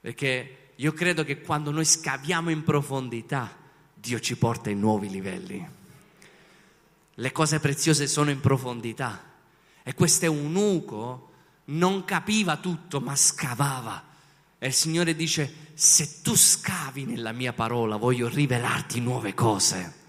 Perché 0.00 0.70
io 0.74 0.92
credo 0.94 1.24
che 1.24 1.42
quando 1.42 1.70
noi 1.70 1.84
scaviamo 1.84 2.48
in 2.48 2.64
profondità, 2.64 3.54
Dio 3.92 4.18
ci 4.18 4.34
porta 4.38 4.70
in 4.70 4.80
nuovi 4.80 5.10
livelli. 5.10 5.68
Le 7.18 7.32
cose 7.32 7.60
preziose 7.60 8.06
sono 8.06 8.30
in 8.30 8.40
profondità 8.40 9.34
e 9.82 9.92
questo 9.92 10.24
eunuco 10.24 11.32
non 11.66 12.06
capiva 12.06 12.56
tutto 12.56 13.00
ma 13.00 13.14
scavava. 13.14 14.02
E 14.58 14.68
il 14.68 14.72
Signore 14.72 15.14
dice, 15.14 15.54
se 15.74 16.22
tu 16.22 16.34
scavi 16.34 17.04
nella 17.04 17.32
mia 17.32 17.52
parola 17.52 17.96
voglio 17.96 18.28
rivelarti 18.28 19.00
nuove 19.00 19.34
cose. 19.34 20.04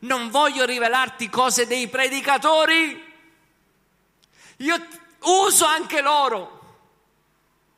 Non 0.00 0.30
voglio 0.30 0.64
rivelarti 0.64 1.28
cose 1.28 1.66
dei 1.66 1.86
predicatori. 1.88 3.04
Io 4.58 4.86
uso 5.20 5.64
anche 5.64 6.00
loro. 6.00 6.56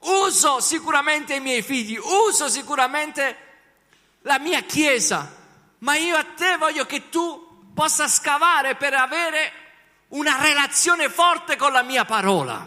Uso 0.01 0.61
sicuramente 0.61 1.35
i 1.35 1.41
miei 1.41 1.63
figli, 1.63 1.99
uso 1.99 2.49
sicuramente 2.49 3.37
la 4.23 4.39
mia 4.39 4.63
chiesa, 4.63 5.31
ma 5.79 5.97
io 5.97 6.17
a 6.17 6.25
te 6.25 6.57
voglio 6.57 6.87
che 6.87 7.11
tu 7.11 7.69
possa 7.75 8.09
scavare 8.09 8.77
per 8.77 8.95
avere 8.95 9.53
una 10.09 10.41
relazione 10.41 11.09
forte 11.11 11.57
con 11.57 11.73
la 11.73 11.83
mia 11.83 12.05
parola. 12.05 12.67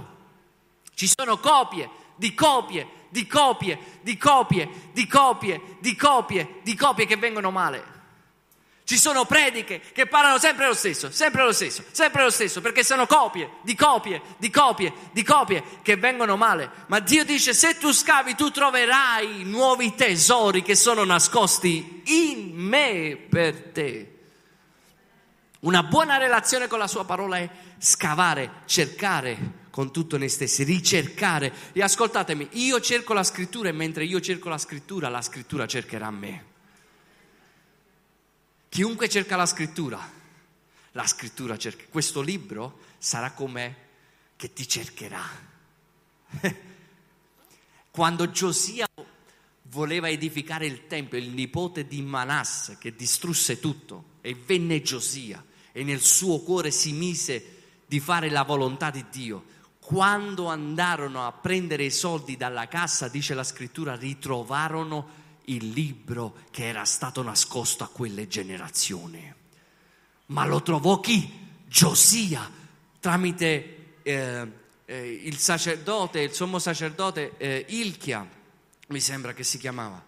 Ci 0.94 1.12
sono 1.14 1.40
copie 1.40 1.90
di 2.16 2.34
copie, 2.34 2.88
di 3.10 3.26
copie, 3.26 4.00
di 4.02 4.18
copie, 4.18 4.70
di 4.92 5.08
copie, 5.08 5.78
di 5.80 5.96
copie, 5.96 6.60
di 6.62 6.76
copie 6.76 7.06
che 7.06 7.18
vengono 7.18 7.52
male. 7.52 7.93
Ci 8.86 8.98
sono 8.98 9.24
prediche 9.24 9.80
che 9.94 10.08
parlano 10.08 10.38
sempre 10.38 10.68
lo 10.68 10.74
stesso, 10.74 11.10
sempre 11.10 11.44
lo 11.44 11.54
stesso, 11.54 11.84
sempre 11.92 12.24
lo 12.24 12.30
stesso, 12.30 12.60
perché 12.60 12.84
sono 12.84 13.08
copie, 13.08 13.50
di 13.62 13.76
copie, 13.76 14.22
di 14.38 14.50
copie, 14.50 14.92
di 15.14 15.24
copie 15.24 15.64
che 15.82 15.96
vengono 15.96 16.36
male. 16.36 16.70
Ma 16.88 17.00
Dio 17.00 17.24
dice, 17.24 17.54
se 17.54 17.78
tu 17.78 17.94
scavi, 17.94 18.36
tu 18.36 18.52
troverai 18.52 19.44
nuovi 19.46 19.96
tesori 19.96 20.62
che 20.64 20.76
sono 20.76 21.06
nascosti 21.06 22.02
in 22.06 22.52
me 22.56 23.18
per 23.30 23.70
te. 23.72 24.08
Una 25.62 25.84
buona 25.84 26.18
relazione 26.18 26.68
con 26.68 26.78
la 26.78 26.88
sua 26.88 27.06
parola 27.06 27.38
è 27.38 27.50
scavare, 27.78 28.64
cercare, 28.66 29.62
con 29.70 29.94
tutto 29.94 30.18
noi 30.18 30.28
stessi, 30.28 30.64
ricercare. 30.64 31.54
E 31.72 31.82
ascoltatemi, 31.82 32.50
io 32.52 32.82
cerco 32.82 33.14
la 33.14 33.24
scrittura 33.24 33.70
e 33.70 33.72
mentre 33.72 34.04
io 34.04 34.20
cerco 34.20 34.50
la 34.50 34.58
scrittura, 34.58 35.08
la 35.08 35.22
scrittura 35.22 35.66
cercherà 35.66 36.12
me. 36.12 36.52
Chiunque 38.74 39.08
cerca 39.08 39.36
la 39.36 39.46
scrittura, 39.46 40.02
la 40.94 41.06
scrittura 41.06 41.56
cerca. 41.60 41.84
Questo 41.92 42.22
libro 42.22 42.80
sarà 42.98 43.32
come 43.34 43.76
che 44.36 44.52
ti 44.52 44.68
cercherà. 44.68 45.24
Quando 47.92 48.32
Giosia 48.32 48.88
voleva 49.62 50.10
edificare 50.10 50.66
il 50.66 50.88
Tempio, 50.88 51.20
il 51.20 51.30
nipote 51.30 51.86
di 51.86 52.02
Manasse 52.02 52.80
che 52.80 52.96
distrusse 52.96 53.60
tutto, 53.60 54.06
e 54.22 54.34
venne 54.34 54.82
Giosia 54.82 55.46
e 55.72 55.84
nel 55.84 56.02
suo 56.02 56.40
cuore 56.40 56.72
si 56.72 56.94
mise 56.94 57.62
di 57.86 58.00
fare 58.00 58.32
la 58.32 58.42
volontà 58.42 58.90
di 58.90 59.06
Dio 59.12 59.44
quando 59.80 60.48
andarono 60.48 61.28
a 61.28 61.32
prendere 61.32 61.84
i 61.84 61.92
soldi 61.92 62.38
dalla 62.38 62.68
cassa, 62.68 63.08
dice 63.08 63.36
la 63.36 63.44
scrittura, 63.44 63.96
ritrovarono 63.96 65.22
il 65.46 65.70
libro 65.70 66.36
che 66.52 66.68
era 66.68 66.86
stato 66.86 67.22
nascosto 67.22 67.84
a 67.84 67.90
quelle 67.90 68.28
generazioni. 68.28 69.34
Ma 70.28 70.46
lo 70.46 70.62
trovò 70.62 71.00
chi? 71.00 71.42
Giosia, 71.68 72.50
tramite 73.00 73.98
eh, 74.04 74.52
eh, 74.86 75.22
il 75.24 75.38
sacerdote, 75.38 76.22
il 76.22 76.34
sommo 76.34 76.60
sacerdote 76.60 77.34
eh, 77.38 77.66
Ilchia, 77.70 78.28
mi 78.88 79.00
sembra 79.00 79.34
che 79.34 79.44
si 79.44 79.58
chiamava. 79.58 80.02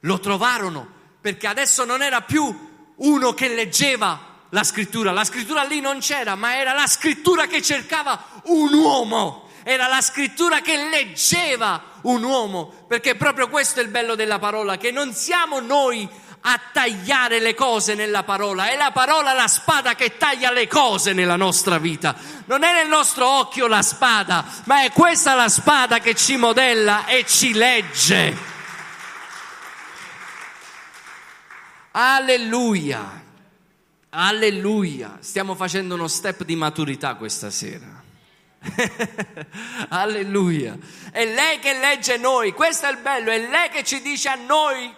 Lo 0.00 0.20
trovarono 0.20 0.86
perché 1.20 1.46
adesso 1.46 1.84
non 1.84 2.02
era 2.02 2.22
più 2.22 2.68
uno 2.96 3.34
che 3.34 3.48
leggeva 3.48 4.28
la 4.50 4.64
scrittura. 4.64 5.12
La 5.12 5.24
scrittura 5.24 5.64
lì 5.64 5.80
non 5.80 5.98
c'era, 5.98 6.34
ma 6.34 6.56
era 6.56 6.72
la 6.72 6.86
scrittura 6.86 7.46
che 7.46 7.62
cercava 7.62 8.42
un 8.44 8.72
uomo. 8.72 9.47
Era 9.70 9.86
la 9.86 10.00
scrittura 10.00 10.62
che 10.62 10.88
leggeva 10.88 11.82
un 12.04 12.22
uomo, 12.22 12.72
perché 12.88 13.16
proprio 13.16 13.50
questo 13.50 13.80
è 13.80 13.82
il 13.82 13.90
bello 13.90 14.14
della 14.14 14.38
parola, 14.38 14.78
che 14.78 14.90
non 14.90 15.12
siamo 15.12 15.60
noi 15.60 16.08
a 16.40 16.58
tagliare 16.72 17.38
le 17.38 17.52
cose 17.52 17.94
nella 17.94 18.22
parola, 18.22 18.70
è 18.70 18.78
la 18.78 18.92
parola 18.92 19.34
la 19.34 19.46
spada 19.46 19.94
che 19.94 20.16
taglia 20.16 20.50
le 20.52 20.66
cose 20.66 21.12
nella 21.12 21.36
nostra 21.36 21.76
vita. 21.76 22.16
Non 22.46 22.62
è 22.62 22.72
nel 22.72 22.88
nostro 22.88 23.28
occhio 23.28 23.66
la 23.66 23.82
spada, 23.82 24.42
ma 24.64 24.84
è 24.84 24.90
questa 24.90 25.34
la 25.34 25.50
spada 25.50 25.98
che 25.98 26.14
ci 26.14 26.38
modella 26.38 27.04
e 27.04 27.26
ci 27.26 27.52
legge. 27.52 28.38
Alleluia. 31.90 33.22
Alleluia, 34.08 35.18
stiamo 35.20 35.54
facendo 35.54 35.94
uno 35.94 36.08
step 36.08 36.44
di 36.44 36.56
maturità 36.56 37.16
questa 37.16 37.50
sera. 37.50 37.97
Alleluia. 39.88 40.76
È 41.10 41.24
lei 41.24 41.58
che 41.58 41.78
legge 41.78 42.16
noi, 42.16 42.52
questo 42.52 42.86
è 42.86 42.90
il 42.90 42.98
bello, 42.98 43.30
è 43.30 43.38
lei 43.38 43.68
che 43.70 43.84
ci 43.84 44.00
dice 44.00 44.28
a 44.28 44.34
noi 44.34 44.92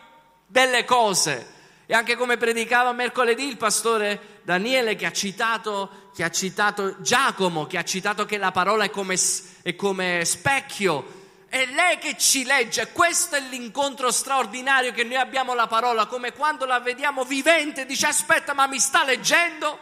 delle 0.47 0.85
cose. 0.85 1.59
E 1.87 1.95
anche 1.95 2.17
come 2.17 2.37
predicava 2.37 2.93
mercoledì 2.93 3.49
il 3.49 3.57
pastore 3.57 4.41
Daniele 4.43 4.95
che 4.95 5.07
ha 5.07 5.13
citato, 5.13 6.11
che 6.15 6.23
ha 6.23 6.31
citato 6.31 7.01
Giacomo, 7.01 7.67
che 7.67 7.79
ha 7.79 7.85
citato 7.85 8.25
che 8.25 8.39
la 8.39 8.53
parola 8.53 8.85
è 8.85 8.91
come, 8.91 9.17
è 9.63 9.75
come 9.75 10.25
specchio 10.25 11.19
è 11.51 11.67
lei 11.67 11.99
che 11.99 12.17
ci 12.17 12.45
legge, 12.45 12.93
questo 12.93 13.35
è 13.35 13.41
l'incontro 13.41 14.13
straordinario 14.13 14.93
che 14.93 15.03
noi 15.03 15.17
abbiamo 15.17 15.53
la 15.53 15.67
parola, 15.67 16.07
come 16.07 16.33
quando 16.33 16.65
la 16.65 16.79
vediamo 16.79 17.25
vivente, 17.25 17.87
dice 17.87 18.07
aspetta 18.07 18.55
ma 18.55 18.69
mi 18.69 18.79
sta 18.79 19.03
leggendo, 19.03 19.77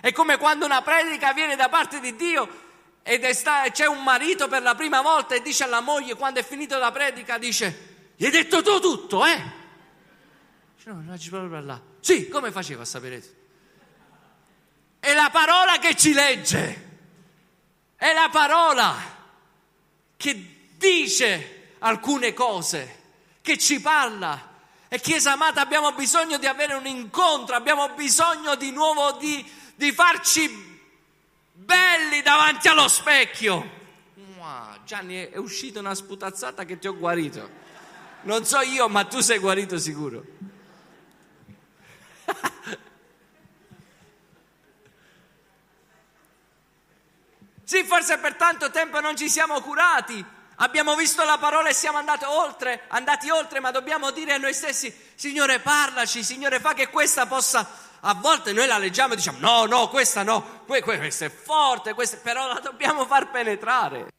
è 0.00 0.12
come 0.12 0.36
quando 0.36 0.66
una 0.66 0.82
predica 0.82 1.32
viene 1.32 1.56
da 1.56 1.70
parte 1.70 1.98
di 1.98 2.14
Dio 2.14 2.63
ed 3.06 3.28
sta, 3.32 3.64
c'è 3.70 3.86
un 3.86 4.02
marito 4.02 4.48
per 4.48 4.62
la 4.62 4.74
prima 4.74 5.02
volta 5.02 5.34
e 5.34 5.42
dice 5.42 5.64
alla 5.64 5.80
moglie 5.80 6.14
quando 6.14 6.40
è 6.40 6.42
finito 6.42 6.78
la 6.78 6.90
predica, 6.90 7.36
dice 7.36 8.12
gli 8.16 8.24
hai 8.24 8.30
detto 8.30 8.62
tu 8.62 8.80
tutto, 8.80 9.26
eh? 9.26 9.42
No, 10.84 11.02
non 11.04 11.18
ci 11.18 11.28
proprio 11.28 11.60
là. 11.60 11.80
Sì, 12.00 12.28
come 12.28 12.50
faceva 12.50 12.82
a 12.82 12.86
sapere? 12.86 13.22
È 14.98 15.12
la 15.12 15.28
parola 15.30 15.78
che 15.78 15.94
ci 15.96 16.14
legge, 16.14 16.90
è 17.94 18.14
la 18.14 18.30
parola 18.32 18.96
che 20.16 20.70
dice 20.78 21.74
alcune 21.80 22.32
cose, 22.32 23.02
che 23.42 23.58
ci 23.58 23.82
parla. 23.82 24.52
E 24.88 24.98
Chiesa 24.98 25.32
amata, 25.32 25.60
abbiamo 25.60 25.92
bisogno 25.92 26.38
di 26.38 26.46
avere 26.46 26.72
un 26.72 26.86
incontro, 26.86 27.54
abbiamo 27.54 27.90
bisogno 27.90 28.54
di 28.54 28.70
nuovo 28.70 29.12
di, 29.12 29.44
di 29.74 29.92
farci 29.92 30.73
belli 31.64 32.22
davanti 32.22 32.68
allo 32.68 32.88
specchio. 32.88 33.82
Gianni, 34.84 35.30
è 35.30 35.38
uscita 35.38 35.80
una 35.80 35.94
sputazzata 35.94 36.64
che 36.64 36.78
ti 36.78 36.86
ho 36.86 36.96
guarito. 36.96 37.62
Non 38.22 38.44
so 38.44 38.60
io, 38.60 38.86
ma 38.88 39.04
tu 39.04 39.20
sei 39.20 39.38
guarito 39.38 39.78
sicuro. 39.78 40.22
sì, 47.64 47.82
forse 47.84 48.18
per 48.18 48.34
tanto 48.34 48.70
tempo 48.70 49.00
non 49.00 49.16
ci 49.16 49.30
siamo 49.30 49.60
curati, 49.62 50.24
Abbiamo 50.58 50.94
visto 50.94 51.24
la 51.24 51.36
parola 51.36 51.68
e 51.68 51.74
siamo 51.74 51.98
andati 51.98 52.24
oltre, 52.24 52.82
andati 52.88 53.28
oltre, 53.28 53.58
ma 53.58 53.72
dobbiamo 53.72 54.12
dire 54.12 54.34
a 54.34 54.38
noi 54.38 54.54
stessi, 54.54 54.94
Signore 55.16 55.58
parlaci, 55.58 56.22
Signore 56.22 56.60
fa 56.60 56.74
che 56.74 56.88
questa 56.90 57.26
possa... 57.26 57.68
A 58.06 58.12
volte 58.14 58.52
noi 58.52 58.66
la 58.66 58.76
leggiamo 58.76 59.14
e 59.14 59.16
diciamo 59.16 59.38
no, 59.38 59.64
no, 59.64 59.88
questa 59.88 60.22
no, 60.22 60.62
questa 60.66 61.24
è 61.24 61.30
forte, 61.30 61.94
questa... 61.94 62.18
però 62.18 62.46
la 62.52 62.60
dobbiamo 62.60 63.06
far 63.06 63.30
penetrare 63.30 64.12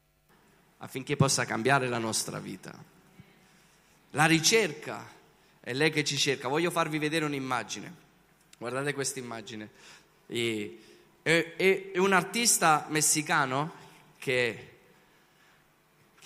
affinché 0.77 1.15
possa 1.15 1.45
cambiare 1.45 1.87
la 1.87 1.99
nostra 1.99 2.39
vita. 2.39 2.73
La 4.11 4.25
ricerca 4.25 5.07
è 5.59 5.73
lei 5.73 5.91
che 5.91 6.03
ci 6.03 6.17
cerca. 6.17 6.47
Voglio 6.47 6.71
farvi 6.71 6.97
vedere 6.97 7.25
un'immagine. 7.25 7.93
Guardate 8.57 8.93
questa 8.93 9.19
immagine. 9.19 9.69
È, 10.25 11.91
un 11.95 12.13
artista 12.13 12.85
messicano 12.89 13.73
che 14.17 14.71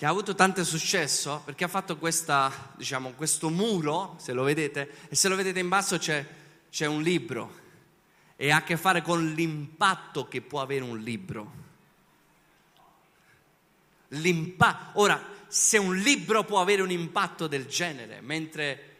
che 0.00 0.06
ha 0.06 0.08
avuto 0.08 0.34
tanto 0.34 0.64
successo 0.64 1.42
perché 1.44 1.64
ha 1.64 1.68
fatto 1.68 1.98
questa, 1.98 2.72
diciamo, 2.74 3.10
questo 3.10 3.50
muro, 3.50 4.16
se 4.18 4.32
lo 4.32 4.44
vedete, 4.44 4.90
e 5.10 5.14
se 5.14 5.28
lo 5.28 5.36
vedete 5.36 5.58
in 5.58 5.68
basso 5.68 5.98
c'è, 5.98 6.26
c'è 6.70 6.86
un 6.86 7.02
libro 7.02 7.58
e 8.36 8.50
ha 8.50 8.56
a 8.56 8.62
che 8.62 8.76
fare 8.76 9.02
con 9.02 9.34
l'impatto 9.34 10.26
che 10.28 10.40
può 10.40 10.60
avere 10.60 10.82
un 10.82 10.98
libro. 10.98 11.52
L'impatto. 14.08 14.98
Ora, 15.00 15.22
se 15.46 15.76
un 15.76 15.96
libro 15.96 16.44
può 16.44 16.60
avere 16.60 16.80
un 16.80 16.90
impatto 16.90 17.46
del 17.46 17.66
genere, 17.66 18.20
mentre 18.22 18.96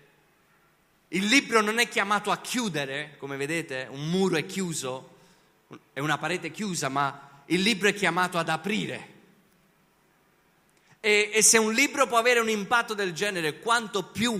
il 1.08 1.24
libro 1.26 1.60
non 1.60 1.78
è 1.78 1.88
chiamato 1.88 2.30
a 2.30 2.38
chiudere, 2.38 3.16
come 3.18 3.36
vedete, 3.36 3.88
un 3.90 4.10
muro 4.10 4.36
è 4.36 4.44
chiuso, 4.44 5.16
è 5.92 6.00
una 6.00 6.18
parete 6.18 6.50
chiusa, 6.50 6.88
ma 6.88 7.42
il 7.46 7.62
libro 7.62 7.88
è 7.88 7.94
chiamato 7.94 8.36
ad 8.36 8.48
aprire. 8.48 9.08
E, 11.00 11.30
e 11.32 11.42
se 11.42 11.56
un 11.56 11.72
libro 11.72 12.06
può 12.06 12.18
avere 12.18 12.40
un 12.40 12.50
impatto 12.50 12.94
del 12.94 13.14
genere, 13.14 13.58
quanto 13.58 14.04
più 14.04 14.38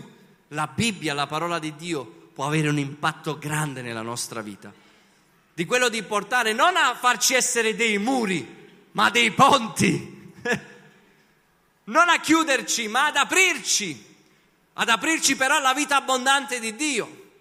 la 0.48 0.66
Bibbia, 0.66 1.14
la 1.14 1.26
parola 1.26 1.58
di 1.58 1.74
Dio, 1.74 2.19
può 2.40 2.48
avere 2.48 2.70
un 2.70 2.78
impatto 2.78 3.38
grande 3.38 3.82
nella 3.82 4.00
nostra 4.00 4.40
vita. 4.40 4.72
Di 5.52 5.66
quello 5.66 5.90
di 5.90 6.02
portare 6.02 6.54
non 6.54 6.74
a 6.74 6.94
farci 6.94 7.34
essere 7.34 7.76
dei 7.76 7.98
muri, 7.98 8.88
ma 8.92 9.10
dei 9.10 9.30
ponti. 9.32 10.32
non 11.84 12.08
a 12.08 12.18
chiuderci, 12.18 12.88
ma 12.88 13.08
ad 13.08 13.16
aprirci. 13.16 14.16
Ad 14.72 14.88
aprirci 14.88 15.36
però 15.36 15.56
alla 15.56 15.74
vita 15.74 15.96
abbondante 15.96 16.60
di 16.60 16.74
Dio. 16.74 17.32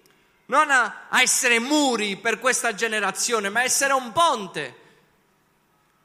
Non 0.47 0.69
a, 0.69 1.07
essere 1.21 1.59
muri 1.59 2.17
per 2.17 2.37
questa 2.37 2.75
generazione, 2.75 3.47
ma 3.47 3.63
essere 3.63 3.93
un 3.93 4.11
ponte. 4.11 4.75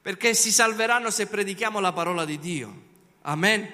Perché 0.02 0.34
si 0.34 0.52
salveranno 0.52 1.10
se 1.10 1.26
predichiamo 1.26 1.80
la 1.80 1.92
parola 1.92 2.24
di 2.24 2.38
Dio. 2.38 2.82
Amen. 3.22 3.68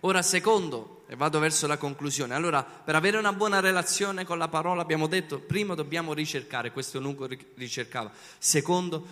Ora, 0.00 0.22
secondo, 0.22 0.91
e 1.12 1.14
vado 1.14 1.38
verso 1.38 1.66
la 1.66 1.76
conclusione. 1.76 2.32
Allora, 2.32 2.64
per 2.64 2.94
avere 2.94 3.18
una 3.18 3.34
buona 3.34 3.60
relazione 3.60 4.24
con 4.24 4.38
la 4.38 4.48
parola, 4.48 4.80
abbiamo 4.80 5.06
detto, 5.08 5.40
primo 5.40 5.74
dobbiamo 5.74 6.14
ricercare, 6.14 6.72
questo 6.72 7.00
Nuco 7.00 7.28
ricercava. 7.54 8.10
Secondo, 8.38 9.06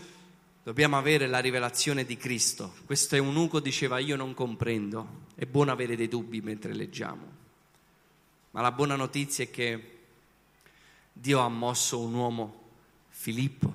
dobbiamo 0.63 0.97
avere 0.97 1.27
la 1.27 1.41
rivelazione 1.41 2.07
di 2.07 2.17
Cristo. 2.17 2.73
Questo 2.87 3.17
eunuco 3.17 3.61
diceva, 3.61 3.99
io 3.99 4.17
non 4.17 4.33
comprendo. 4.33 5.27
È 5.35 5.45
buono 5.45 5.73
avere 5.73 5.95
dei 5.95 6.09
dubbi 6.09 6.41
mentre 6.41 6.73
leggiamo. 6.73 7.27
Ma 8.53 8.63
la 8.63 8.73
buona 8.73 8.97
notizia 8.97 9.45
è 9.45 9.51
che 9.51 9.99
Dio 11.13 11.41
ha 11.41 11.49
mosso 11.51 12.01
un 12.01 12.15
uomo, 12.15 12.63
Filippo, 13.11 13.71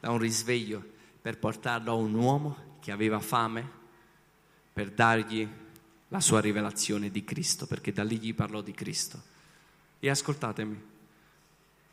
da 0.00 0.10
un 0.12 0.18
risveglio 0.18 0.82
per 1.20 1.38
portarlo 1.38 1.90
a 1.90 1.94
un 1.94 2.14
uomo 2.14 2.56
che 2.80 2.90
aveva 2.90 3.20
fame 3.20 3.70
per 4.72 4.92
dargli 4.92 5.46
la 6.08 6.20
sua 6.20 6.40
rivelazione 6.40 7.10
di 7.10 7.24
Cristo, 7.24 7.66
perché 7.66 7.92
da 7.92 8.04
lì 8.04 8.18
gli 8.18 8.34
parlò 8.34 8.60
di 8.60 8.72
Cristo. 8.72 9.20
E 9.98 10.08
ascoltatemi, 10.08 10.94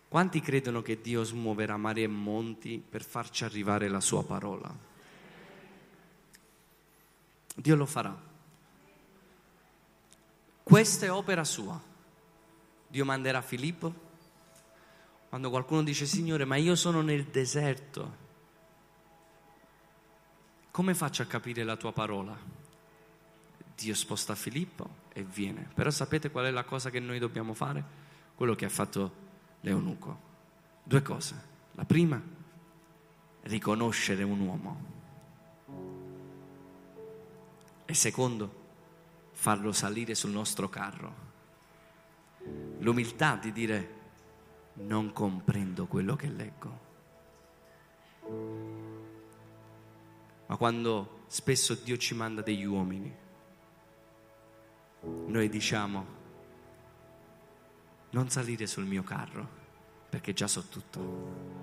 quanti 0.08 0.40
credono 0.42 0.82
che 0.82 1.02
Dio 1.02 1.24
smuoverà 1.24 1.78
mari 1.78 2.04
e 2.04 2.08
monti 2.08 2.84
per 2.88 3.04
farci 3.04 3.44
arrivare 3.44 3.88
la 3.90 4.02
sua 4.02 4.24
parola? 4.24 4.72
Dio 7.56 7.76
lo 7.76 7.86
farà. 7.86 8.32
Questa 10.64 11.06
è 11.06 11.12
opera 11.12 11.44
sua. 11.44 11.82
Dio 12.88 13.06
manderà 13.06 13.42
Filippo. 13.42 14.12
Quando 15.30 15.50
qualcuno 15.50 15.82
dice, 15.82 16.06
Signore, 16.06 16.46
ma 16.46 16.58
io 16.58 16.76
sono 16.76 17.02
nel 17.02 17.26
deserto, 17.26 18.22
come 20.70 20.94
faccio 20.94 21.24
a 21.24 21.26
capire 21.26 21.64
la 21.64 21.76
tua 21.76 21.92
parola? 21.92 22.53
Dio 23.76 23.96
sposta 23.96 24.36
Filippo 24.36 25.02
e 25.14 25.24
viene. 25.24 25.70
Però 25.74 25.90
sapete 25.90 26.32
qual 26.32 26.46
è 26.46 26.52
la 26.52 26.64
cosa 26.64 26.90
che 26.90 27.00
noi 27.00 27.20
dobbiamo 27.20 27.54
fare? 27.54 27.84
Quello 28.36 28.56
che 28.56 28.66
ha 28.66 28.70
fatto 28.70 29.22
l'eunuco. 29.62 30.32
Due 30.84 31.02
cose. 31.02 31.52
La 31.74 31.86
prima, 31.86 32.22
riconoscere 33.44 34.24
un 34.24 34.40
uomo. 34.40 34.92
E 37.86 37.94
secondo, 37.94 38.62
farlo 39.32 39.72
salire 39.72 40.16
sul 40.16 40.32
nostro 40.32 40.70
carro. 40.70 41.32
L'umiltà 42.80 43.36
di 43.36 43.52
dire 43.52 44.02
non 44.76 45.14
comprendo 45.14 45.86
quello 45.86 46.16
che 46.16 46.28
leggo. 46.28 46.80
Ma 50.46 50.58
quando 50.58 51.24
spesso 51.28 51.74
Dio 51.76 51.98
ci 51.98 52.16
manda 52.16 52.42
degli 52.42 52.64
uomini, 52.64 53.14
noi 55.04 55.50
diciamo 55.50 56.06
non 58.12 58.30
salire 58.30 58.68
sul 58.68 58.86
mio 58.86 59.04
carro 59.04 59.62
perché 60.10 60.34
già 60.34 60.48
so 60.48 60.64
tutto. 60.64 61.62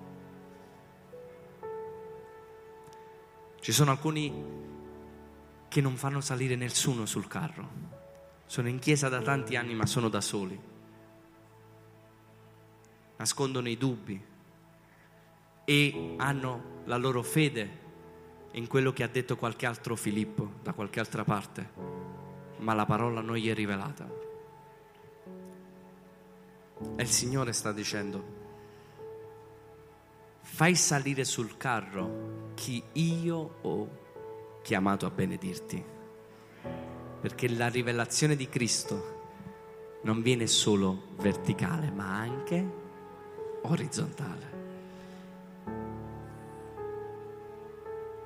Ci 3.61 3.71
sono 3.71 3.91
alcuni 3.91 4.33
che 5.69 5.81
non 5.81 5.95
fanno 5.95 6.19
salire 6.19 6.55
nessuno 6.55 7.05
sul 7.05 7.27
carro. 7.27 7.89
Sono 8.45 8.67
in 8.67 8.79
chiesa 8.79 9.07
da 9.07 9.21
tanti 9.21 9.55
anni 9.55 9.73
ma 9.73 9.85
sono 9.85 10.09
da 10.09 10.19
soli. 10.19 10.59
Nascondono 13.15 13.69
i 13.69 13.77
dubbi 13.77 14.21
e 15.63 16.13
hanno 16.17 16.81
la 16.85 16.97
loro 16.97 17.23
fede 17.23 17.79
in 18.53 18.67
quello 18.67 18.91
che 18.91 19.03
ha 19.03 19.07
detto 19.07 19.37
qualche 19.37 19.65
altro 19.65 19.95
Filippo 19.95 20.55
da 20.61 20.73
qualche 20.73 20.99
altra 20.99 21.23
parte, 21.23 22.00
ma 22.61 22.73
la 22.73 22.85
parola 22.85 23.21
non 23.21 23.35
gli 23.35 23.49
è 23.49 23.53
rivelata. 23.53 24.09
E 26.95 27.01
il 27.01 27.07
Signore 27.07 27.53
sta 27.53 27.71
dicendo, 27.71 28.39
fai 30.41 30.75
salire 30.75 31.23
sul 31.23 31.57
carro 31.57 32.51
chi 32.55 32.83
io 32.93 33.57
ho 33.61 33.99
chiamato 34.61 35.05
a 35.05 35.11
benedirti, 35.11 35.83
perché 37.21 37.49
la 37.49 37.67
rivelazione 37.67 38.35
di 38.35 38.47
Cristo 38.49 39.19
non 40.03 40.21
viene 40.21 40.47
solo 40.47 41.09
verticale, 41.17 41.91
ma 41.91 42.17
anche 42.17 42.79
orizzontale. 43.63 44.50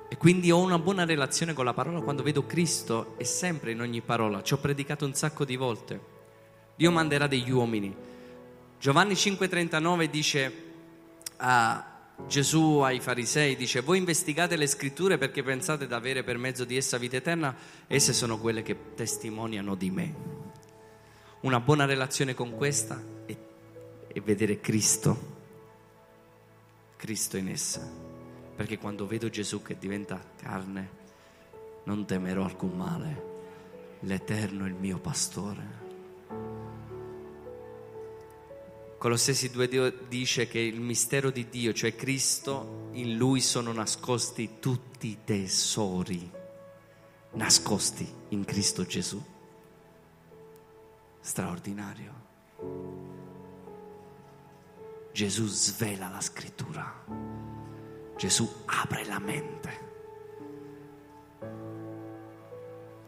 E 0.08 0.16
quindi 0.16 0.50
ho 0.50 0.60
una 0.60 0.78
buona 0.78 1.04
relazione 1.04 1.52
con 1.52 1.64
la 1.64 1.74
parola 1.74 2.00
quando 2.00 2.22
vedo 2.22 2.46
Cristo 2.46 3.14
e 3.16 3.24
sempre 3.24 3.72
in 3.72 3.80
ogni 3.80 4.00
parola. 4.02 4.42
Ci 4.42 4.54
ho 4.54 4.58
predicato 4.58 5.04
un 5.04 5.14
sacco 5.14 5.44
di 5.44 5.56
volte. 5.56 6.00
Dio 6.76 6.90
manderà 6.90 7.26
degli 7.26 7.50
uomini. 7.50 7.94
Giovanni 8.78 9.14
5:39 9.14 10.10
dice 10.10 10.64
a 11.38 11.96
Gesù 12.26 12.78
ai 12.78 13.00
farisei 13.00 13.56
dice, 13.56 13.80
voi 13.80 13.98
investigate 13.98 14.56
le 14.56 14.66
scritture 14.66 15.18
perché 15.18 15.42
pensate 15.42 15.86
di 15.86 15.92
avere 15.92 16.24
per 16.24 16.38
mezzo 16.38 16.64
di 16.64 16.76
essa 16.76 16.96
vita 16.96 17.16
eterna, 17.16 17.54
esse 17.86 18.12
sono 18.12 18.38
quelle 18.38 18.62
che 18.62 18.94
testimoniano 18.94 19.74
di 19.74 19.90
me. 19.90 20.14
Una 21.40 21.60
buona 21.60 21.84
relazione 21.84 22.34
con 22.34 22.56
questa 22.56 23.00
è, 23.26 23.36
è 24.08 24.20
vedere 24.20 24.60
Cristo, 24.60 25.34
Cristo 26.96 27.36
in 27.36 27.48
essa, 27.48 27.88
perché 28.56 28.78
quando 28.78 29.06
vedo 29.06 29.28
Gesù 29.28 29.62
che 29.62 29.78
diventa 29.78 30.20
carne, 30.36 31.04
non 31.84 32.04
temerò 32.04 32.44
alcun 32.44 32.76
male, 32.76 33.22
l'Eterno 34.00 34.64
è 34.64 34.68
il 34.68 34.74
mio 34.74 34.98
pastore 34.98 35.84
Colossesi 38.98 39.50
2 39.50 40.08
dice 40.08 40.48
che 40.48 40.58
il 40.58 40.80
mistero 40.80 41.30
di 41.30 41.48
Dio, 41.50 41.74
cioè 41.74 41.94
Cristo, 41.94 42.88
in 42.92 43.16
lui 43.16 43.42
sono 43.42 43.70
nascosti 43.70 44.56
tutti 44.58 45.08
i 45.08 45.18
tesori, 45.22 46.30
nascosti 47.34 48.10
in 48.30 48.44
Cristo 48.44 48.84
Gesù. 48.86 49.22
Straordinario. 51.20 52.24
Gesù 55.12 55.46
svela 55.46 56.08
la 56.08 56.20
scrittura. 56.22 57.35
Gesù 58.16 58.50
apre 58.64 59.04
la 59.04 59.18
mente. 59.18 59.84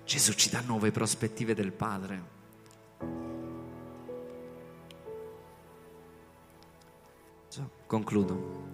Gesù 0.05 0.33
ci 0.33 0.51
dà 0.51 0.61
nuove 0.61 0.91
prospettive 0.91 1.55
del 1.55 1.73
Padre. 1.73 2.37
Concludo. 7.89 8.67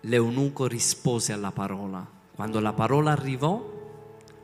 L'eunuco 0.00 0.66
rispose 0.66 1.32
alla 1.32 1.52
parola. 1.52 2.04
Quando 2.34 2.58
la 2.58 2.72
parola 2.72 3.12
arrivò, 3.12 3.64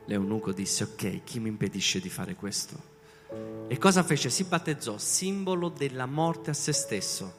l'eunuco 0.05 0.53
disse, 0.53 0.85
ok, 0.85 1.25
chi 1.25 1.41
mi 1.41 1.49
impedisce 1.49 1.99
di 1.99 2.09
fare 2.09 2.37
questo? 2.37 2.95
E 3.67 3.77
cosa 3.79 4.05
fece? 4.05 4.31
Si 4.31 4.45
battezzò, 4.45 4.99
simbolo 4.99 5.69
della 5.69 6.07
morte 6.07 6.51
a 6.51 6.55
se 6.55 6.73
stesso, 6.73 7.35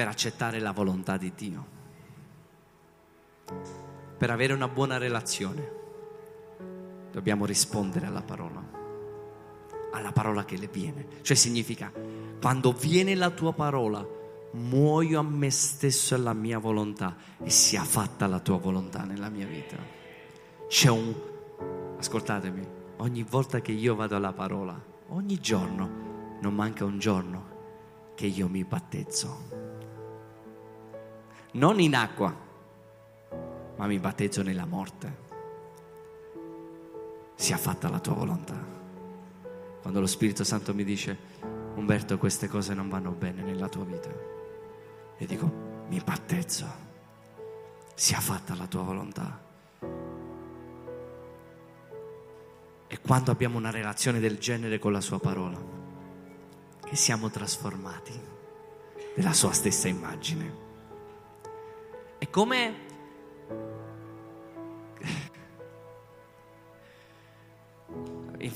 per 0.00 0.08
accettare 0.08 0.60
la 0.60 0.72
volontà 0.72 1.18
di 1.18 1.30
Dio, 1.36 1.66
per 4.16 4.30
avere 4.30 4.54
una 4.54 4.66
buona 4.66 4.96
relazione. 4.96 5.72
Dobbiamo 7.12 7.44
rispondere 7.44 8.06
alla 8.06 8.22
parola 8.22 8.78
alla 9.92 10.12
parola 10.12 10.46
che 10.46 10.56
le 10.56 10.68
viene. 10.68 11.06
Cioè 11.20 11.36
significa, 11.36 11.92
quando 12.40 12.72
viene 12.72 13.14
la 13.14 13.28
tua 13.28 13.52
parola, 13.52 14.02
muoio 14.52 15.18
a 15.18 15.22
me 15.22 15.50
stesso 15.50 16.14
e 16.14 16.16
alla 16.16 16.32
mia 16.32 16.58
volontà 16.58 17.14
e 17.42 17.50
sia 17.50 17.84
fatta 17.84 18.26
la 18.26 18.38
tua 18.38 18.56
volontà 18.56 19.04
nella 19.04 19.28
mia 19.28 19.46
vita. 19.46 19.76
C'è 20.66 20.88
un... 20.88 21.14
Ascoltatemi, 21.98 22.66
ogni 22.98 23.22
volta 23.22 23.60
che 23.60 23.72
io 23.72 23.94
vado 23.94 24.16
alla 24.16 24.32
parola, 24.32 24.82
ogni 25.08 25.38
giorno, 25.40 26.38
non 26.40 26.54
manca 26.54 26.86
un 26.86 26.98
giorno 26.98 27.58
che 28.14 28.24
io 28.24 28.48
mi 28.48 28.64
battezzo. 28.64 29.59
Non 31.52 31.80
in 31.80 31.94
acqua, 31.94 32.34
ma 33.76 33.86
mi 33.86 33.98
battezzo 33.98 34.42
nella 34.42 34.66
morte. 34.66 35.28
Sia 37.34 37.56
fatta 37.56 37.88
la 37.88 37.98
tua 37.98 38.14
volontà 38.14 38.80
quando 39.80 40.00
lo 40.00 40.06
Spirito 40.06 40.44
Santo 40.44 40.74
mi 40.74 40.84
dice, 40.84 41.16
Umberto, 41.74 42.18
queste 42.18 42.48
cose 42.48 42.74
non 42.74 42.88
vanno 42.88 43.12
bene 43.12 43.42
nella 43.42 43.68
tua 43.68 43.84
vita. 43.84 44.10
E 45.16 45.26
dico, 45.26 45.50
mi 45.88 46.00
battezzo, 46.04 46.66
sia 47.94 48.20
fatta 48.20 48.54
la 48.54 48.66
tua 48.66 48.82
volontà. 48.82 49.42
E 52.86 53.00
quando 53.00 53.30
abbiamo 53.30 53.56
una 53.56 53.70
relazione 53.70 54.20
del 54.20 54.38
genere 54.38 54.78
con 54.78 54.92
la 54.92 55.00
sua 55.00 55.18
parola, 55.18 55.58
che 56.84 56.96
siamo 56.96 57.30
trasformati 57.30 58.12
nella 59.16 59.32
sua 59.32 59.52
stessa 59.52 59.88
immagine. 59.88 60.68
È 62.20 62.28
come 62.28 62.74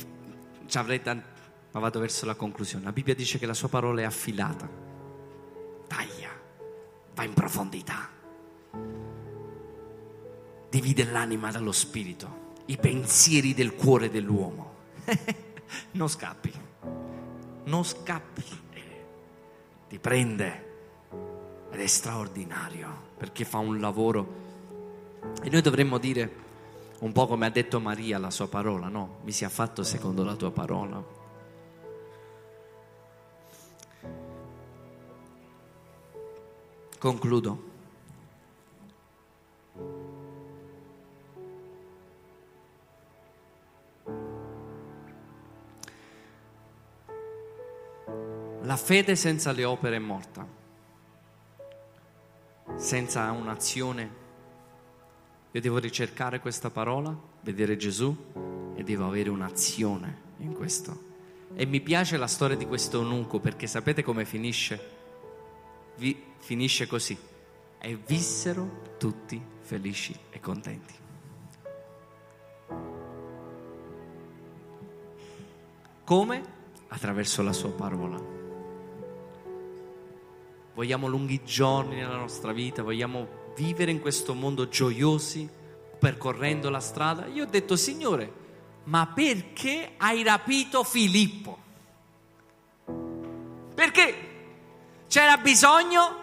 ci 0.67 0.79
avrei 0.79 1.01
tanti, 1.01 1.25
ma 1.71 1.81
vado 1.81 1.99
verso 1.99 2.27
la 2.27 2.35
conclusione. 2.35 2.85
La 2.85 2.93
Bibbia 2.93 3.15
dice 3.15 3.39
che 3.39 3.47
la 3.47 3.55
sua 3.55 3.71
parola 3.71 4.03
è 4.03 4.05
affilata, 4.05 4.69
taglia, 5.87 6.29
va 7.15 7.25
in 7.25 7.33
profondità, 7.33 8.11
divide 10.69 11.05
l'anima 11.05 11.51
dallo 11.51 11.73
spirito, 11.73 12.53
i 12.67 12.77
pensieri 12.77 13.55
del 13.55 13.75
cuore 13.75 14.11
dell'uomo. 14.11 14.75
non 15.93 16.11
scappi, 16.11 16.53
non 17.65 17.83
scappi, 17.83 18.45
ti 19.89 19.99
prende 19.99 20.74
ed 21.75 21.81
è 21.81 21.87
straordinario 21.87 22.89
perché 23.16 23.45
fa 23.45 23.59
un 23.59 23.81
lavoro 23.81 24.43
e 25.43 25.51
noi 25.51 25.61
dovremmo 25.61 25.99
dire 25.99 26.43
un 27.01 27.11
po' 27.11 27.27
come 27.27 27.47
ha 27.47 27.51
detto 27.51 27.81
Maria 27.81 28.16
la 28.18 28.31
sua 28.31 28.47
parola, 28.47 28.87
no? 28.87 29.18
Mi 29.25 29.33
sia 29.33 29.49
fatto 29.49 29.83
secondo 29.83 30.22
la 30.22 30.37
tua 30.37 30.53
parola. 30.53 31.03
Concludo. 36.99 37.72
La 48.62 48.77
fede 48.77 49.16
senza 49.16 49.53
le 49.53 49.64
opere 49.64 49.97
è 49.97 49.99
morta 49.99 50.54
senza 52.77 53.31
un'azione. 53.31 54.23
Io 55.51 55.61
devo 55.61 55.79
ricercare 55.79 56.41
questa 56.41 56.71
parola, 56.71 57.17
vedere 57.43 57.77
Gesù 57.77 58.17
e 58.75 58.83
devo 58.83 59.07
avere 59.07 59.31
un'azione 59.31 60.23
in 60.39 60.53
questo. 60.53 61.12
E 61.55 61.67
mi 61.67 61.81
piace 61.81 62.17
la 62.17 62.27
storia 62.27 62.57
di 62.57 62.67
questo 62.67 63.01
eunuco 63.01 63.39
perché 63.39 63.67
sapete 63.67 64.03
come 64.03 64.25
finisce? 64.25 64.91
Vi, 65.97 66.21
finisce 66.39 66.87
così. 66.87 67.17
E 67.79 67.99
vissero 68.07 68.97
tutti 68.99 69.41
felici 69.61 70.17
e 70.31 70.41
contenti. 70.41 70.95
Come? 76.05 76.43
Attraverso 76.89 77.43
la 77.43 77.53
sua 77.53 77.71
parola. 77.71 78.43
Vogliamo 80.75 81.07
lunghi 81.07 81.43
giorni 81.45 81.97
nella 81.97 82.16
nostra 82.16 82.53
vita, 82.53 82.83
vogliamo 82.83 83.53
vivere 83.55 83.91
in 83.93 84.01
questo 84.01 84.35
mondo 84.35 84.68
gioiosi, 84.68 85.49
percorrendo 85.99 86.68
la 86.68 86.81
strada. 86.81 87.27
Io 87.27 87.45
ho 87.45 87.47
detto, 87.47 87.77
Signore, 87.77 88.33
ma 88.85 89.07
perché 89.07 89.93
hai 89.97 90.22
rapito 90.22 90.83
Filippo? 90.83 91.59
Perché? 93.75 94.33
C'era 95.07 95.37
bisogno? 95.37 96.22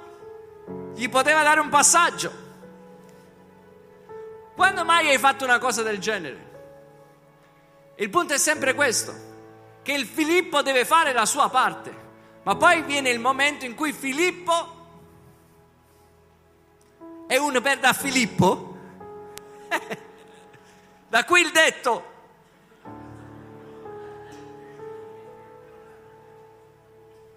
Gli 0.95 1.10
poteva 1.10 1.43
dare 1.43 1.62
un 1.62 1.70
passaggio. 1.70 2.32
Quando 4.54 4.84
mai 4.84 5.08
hai 5.08 5.18
fatto 5.18 5.45
una 5.45 5.60
cosa 5.60 5.82
del 5.82 5.99
genere? 5.99 6.49
Il 7.95 8.10
punto 8.10 8.34
è 8.34 8.38
sempre 8.38 8.74
questo, 8.74 9.14
che 9.82 9.93
il 9.93 10.06
Filippo 10.06 10.62
deve 10.62 10.86
fare 10.86 11.14
la 11.14 11.26
sua 11.26 11.49
parte, 11.49 11.95
ma 12.44 12.56
poi 12.56 12.82
viene 12.84 13.10
il 13.10 13.20
momento 13.20 13.66
in 13.66 13.76
cui 13.76 13.94
Filippo 13.94 14.80
è 17.28 17.38
un 17.38 17.60
per 17.62 17.80
da 17.80 17.94
Filippo. 17.94 18.78
da 21.08 21.24
qui 21.24 21.42
il 21.42 21.52
detto, 21.52 22.04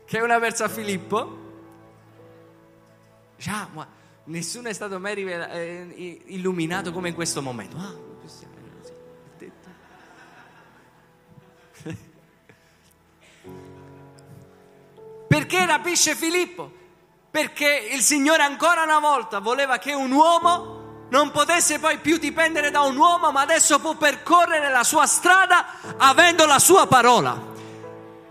che 0.05 0.19
è 0.19 0.23
una 0.23 0.39
verso 0.39 0.65
a 0.65 0.69
Filippo. 0.69 1.43
Già, 3.37 3.69
ma 3.73 3.87
nessuno 4.25 4.69
è 4.69 4.73
stato 4.73 4.99
mai 4.99 5.15
eh, 5.15 6.23
illuminato 6.27 6.93
come 6.93 7.11
in 7.11 7.15
questo 7.15 7.43
momento. 7.43 7.77
Ah, 7.77 7.95
Perché 15.47 15.67
rapisce 15.67 16.15
Filippo? 16.17 16.71
Perché 17.31 17.91
il 17.93 18.01
Signore 18.01 18.43
ancora 18.43 18.85
una 18.85 18.99
volta 18.99 19.41
voleva 19.41 19.77
che 19.77 19.93
un 19.93 20.11
uomo 20.11 21.07
non 21.11 21.33
potesse 21.33 21.79
poi 21.79 21.99
più 21.99 22.17
dipendere 22.17 22.71
da 22.71 22.81
un 22.81 22.97
uomo, 22.97 23.31
ma 23.31 23.43
adesso 23.43 23.79
può 23.79 23.95
percorrere 23.95 24.71
la 24.71 24.83
sua 24.83 25.05
strada 25.05 25.67
avendo 25.99 26.47
la 26.47 26.59
sua 26.59 26.87
parola. 26.87 27.39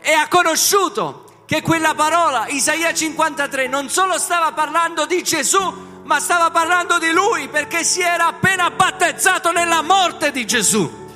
E 0.01 0.11
ha 0.11 0.27
conosciuto 0.27 1.43
che 1.45 1.61
quella 1.61 1.93
parola, 1.93 2.47
Isaia 2.47 2.91
53, 2.91 3.67
non 3.67 3.89
solo 3.89 4.17
stava 4.17 4.51
parlando 4.51 5.05
di 5.05 5.21
Gesù, 5.21 6.01
ma 6.05 6.19
stava 6.19 6.49
parlando 6.49 6.97
di 6.97 7.11
lui 7.11 7.47
perché 7.47 7.83
si 7.83 8.01
era 8.01 8.25
appena 8.25 8.71
battezzato 8.71 9.51
nella 9.51 9.83
morte 9.83 10.31
di 10.31 10.47
Gesù. 10.47 11.11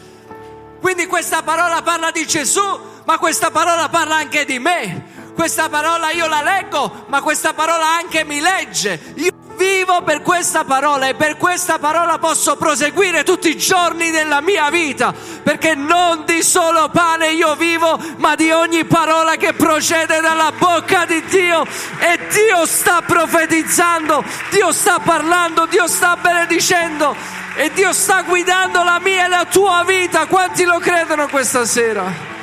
Quindi 0.79 1.07
questa 1.07 1.41
parola 1.41 1.81
parla 1.81 2.11
di 2.11 2.27
Gesù, 2.27 2.61
ma 3.03 3.17
questa 3.17 3.49
parola 3.49 3.89
parla 3.89 4.17
anche 4.17 4.45
di 4.45 4.59
me. 4.59 5.16
Questa 5.37 5.69
parola 5.69 6.09
io 6.09 6.27
la 6.27 6.41
leggo, 6.41 7.05
ma 7.09 7.21
questa 7.21 7.53
parola 7.53 7.87
anche 7.95 8.23
mi 8.23 8.39
legge. 8.39 9.13
Io 9.17 9.29
vivo 9.55 10.01
per 10.01 10.23
questa 10.23 10.63
parola 10.63 11.07
e 11.07 11.13
per 11.13 11.37
questa 11.37 11.77
parola 11.77 12.17
posso 12.17 12.57
proseguire 12.57 13.23
tutti 13.23 13.49
i 13.49 13.55
giorni 13.55 14.09
della 14.09 14.41
mia 14.41 14.71
vita, 14.71 15.13
perché 15.43 15.75
non 15.75 16.25
di 16.25 16.41
solo 16.41 16.89
pane 16.89 17.33
io 17.33 17.55
vivo, 17.55 17.99
ma 18.17 18.33
di 18.33 18.49
ogni 18.49 18.83
parola 18.85 19.35
che 19.35 19.53
procede 19.53 20.21
dalla 20.21 20.51
bocca 20.57 21.05
di 21.05 21.23
Dio 21.25 21.63
e 21.99 22.19
Dio 22.29 22.65
sta 22.65 23.03
profetizzando, 23.03 24.23
Dio 24.49 24.71
sta 24.71 24.97
parlando, 24.97 25.67
Dio 25.67 25.87
sta 25.87 26.17
benedicendo 26.17 27.15
e 27.55 27.71
Dio 27.73 27.93
sta 27.93 28.23
guidando 28.23 28.83
la 28.83 28.99
mia 28.99 29.25
e 29.25 29.27
la 29.27 29.45
tua 29.45 29.83
vita. 29.85 30.25
Quanti 30.25 30.63
lo 30.63 30.79
credono 30.79 31.27
questa 31.27 31.63
sera? 31.63 32.36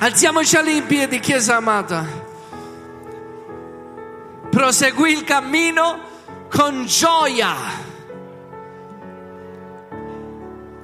Alziamoci 0.00 0.56
all'impiedi, 0.56 1.18
Chiesa 1.18 1.56
amata. 1.56 2.06
Proseguì 4.48 5.10
il 5.10 5.24
cammino 5.24 5.98
con 6.48 6.86
gioia. 6.86 7.56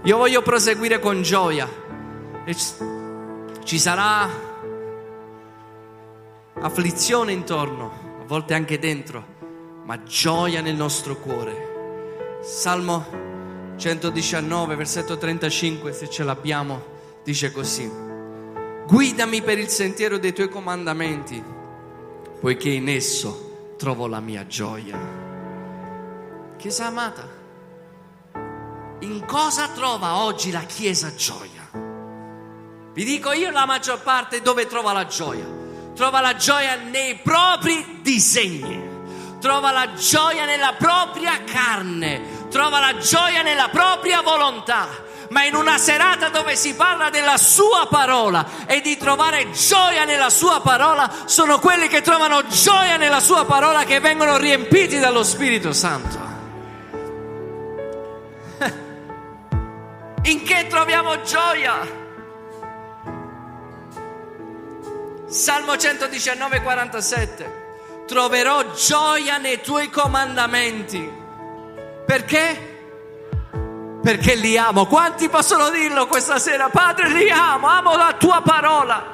Io 0.03 0.17
voglio 0.17 0.43
proseguire 0.43 0.99
con 0.99 1.23
gioia. 1.23 1.69
Ci 3.63 3.79
sarà 3.79 4.29
afflizione 6.55 7.31
intorno, 7.31 8.19
a 8.21 8.25
volte 8.27 8.55
anche 8.55 8.81
dentro, 8.81 9.25
ma 9.85 10.03
gioia 10.03 10.61
nel 10.61 10.75
nostro 10.75 11.15
cuore. 11.19 12.41
Salmo 12.43 13.07
119, 13.77 14.75
versetto 14.75 15.17
35, 15.17 15.93
se 15.93 16.11
ce 16.11 16.25
l'abbiamo, 16.25 16.83
dice 17.23 17.53
così. 17.53 18.04
Guidami 18.87 19.41
per 19.41 19.59
il 19.59 19.69
sentiero 19.69 20.19
dei 20.19 20.35
tuoi 20.35 20.51
comandamenti, 20.51 21.43
poiché 22.39 22.69
in 22.69 22.91
esso 22.91 23.75
trovo 23.79 24.07
la 24.07 24.21
mia 24.21 24.47
gioia. 24.47 24.99
Chiesa 26.59 26.87
amata, 26.87 27.27
in 29.01 29.25
cosa 29.25 29.69
trova 29.69 30.19
oggi 30.19 30.51
la 30.51 30.61
Chiesa 30.61 31.15
gioia? 31.15 31.71
Vi 32.93 33.05
dico 33.05 33.33
io 33.33 33.51
la 33.51 33.65
maggior 33.65 34.03
parte 34.03 34.43
dove 34.43 34.67
trova 34.67 34.93
la 34.93 35.07
gioia. 35.07 35.63
Trova 35.95 36.21
la 36.21 36.37
gioia 36.37 36.77
nei 36.77 37.15
propri 37.17 38.01
disegni, 38.03 38.83
trova 39.41 39.71
la 39.71 39.95
gioia 39.95 40.45
nella 40.45 40.75
propria 40.77 41.43
carne, 41.45 42.49
trova 42.51 42.81
la 42.81 42.99
gioia 42.99 43.43
nella 43.43 43.69
propria 43.69 44.21
volontà 44.21 45.05
ma 45.35 45.45
in 45.45 45.57
una 45.57 45.77
serata 45.79 46.29
dove 46.29 46.55
si 46.55 46.75
parla 46.75 47.11
della 47.11 47.37
sua 47.37 47.89
parola 47.91 48.47
e 48.67 48.81
di 48.81 48.97
trovare 48.97 49.51
gioia 49.51 50.05
nella 50.05 50.31
sua 50.31 50.61
parola, 50.61 51.11
sono 51.25 51.59
quelli 51.59 51.89
che 51.89 52.03
trovano 52.03 52.47
gioia 52.47 52.97
nella 52.97 53.19
sua 53.19 53.45
parola 53.45 53.83
che 53.83 53.99
vengono 53.99 54.37
riempiti 54.37 55.01
dallo 55.01 55.25
Spirito 55.25 55.73
Santo. 55.73 56.19
In 60.23 60.45
che 60.45 60.69
troviamo 60.69 61.21
gioia? 61.23 62.03
Salmo 65.27 65.77
119, 65.77 66.63
47. 66.63 67.63
Troverò 68.07 68.71
gioia 68.71 69.39
nei 69.39 69.61
tuoi 69.61 69.91
comandamenti. 69.91 71.11
Perché? 72.07 72.74
Perché 74.05 74.35
li 74.35 74.57
amo. 74.59 74.87
Quanti 74.87 75.29
possono 75.29 75.71
dirlo 75.71 76.07
questa 76.07 76.39
sera? 76.39 76.69
Padre, 76.69 77.09
li 77.09 77.31
amo, 77.31 77.67
amo 77.67 77.97
la 77.97 78.15
tua 78.19 78.43
parola. 78.43 79.13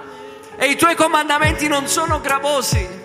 E 0.57 0.67
i 0.67 0.77
tuoi 0.77 0.97
comandamenti 0.97 1.69
non 1.69 1.87
sono 1.87 2.21
gravosi. 2.21 2.99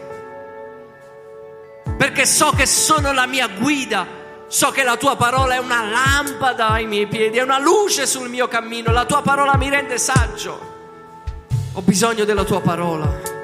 Perché 1.98 2.26
so 2.26 2.50
che 2.50 2.66
sono 2.66 3.14
la 3.14 3.28
mia 3.28 3.48
guida 3.48 4.24
So 4.48 4.70
che 4.70 4.84
la 4.84 4.96
tua 4.96 5.16
parola 5.16 5.56
è 5.56 5.58
una 5.58 5.84
lampada 5.84 6.70
ai 6.70 6.86
miei 6.86 7.08
piedi, 7.08 7.40
è 7.40 7.42
una 7.42 7.60
luce 7.60 8.06
sul 8.06 8.30
mio 8.30 8.48
cammino. 8.48 8.92
La 8.92 9.06
tua 9.06 9.22
parola 9.22 9.58
mi 9.58 9.70
rende 9.70 9.98
saggio. 9.98 10.74
Ho 11.74 11.82
bisogno 11.82 12.24
della 12.26 12.44
tua 12.44 12.62
parola. 12.62 13.35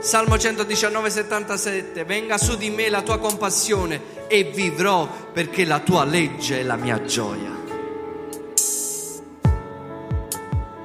Salmo 0.00 0.38
119, 0.38 1.10
77. 1.10 2.04
Venga 2.04 2.38
su 2.38 2.56
di 2.56 2.70
me 2.70 2.88
la 2.88 3.02
tua 3.02 3.18
compassione 3.18 4.26
e 4.28 4.44
vivrò 4.44 5.08
perché 5.32 5.64
la 5.64 5.80
tua 5.80 6.04
legge 6.04 6.60
è 6.60 6.62
la 6.62 6.76
mia 6.76 7.02
gioia. 7.04 7.58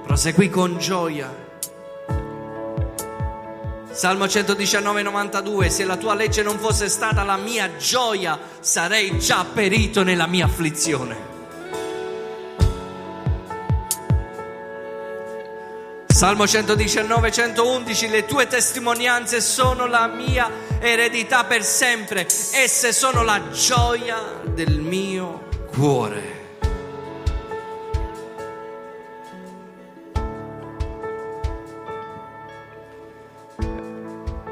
Proseguì 0.03 0.49
con 0.49 0.77
gioia 0.77 1.43
Salmo 3.95 4.27
119, 4.27 5.03
92, 5.03 5.69
se 5.69 5.85
la 5.85 5.95
tua 5.95 6.15
legge 6.15 6.43
non 6.43 6.59
fosse 6.59 6.89
stata 6.89 7.23
la 7.23 7.37
mia 7.37 7.77
gioia, 7.77 8.37
sarei 8.59 9.17
già 9.19 9.45
perito 9.45 10.03
nella 10.03 10.27
mia 10.27 10.43
afflizione. 10.43 11.34
Salmo 16.15 16.47
119, 16.47 17.29
111, 17.29 18.07
le 18.07 18.23
tue 18.23 18.47
testimonianze 18.47 19.41
sono 19.41 19.85
la 19.85 20.07
mia 20.07 20.49
eredità 20.79 21.43
per 21.43 21.61
sempre, 21.61 22.21
esse 22.21 22.93
sono 22.93 23.21
la 23.21 23.49
gioia 23.49 24.39
del 24.45 24.79
mio 24.79 25.49
cuore. 25.73 26.43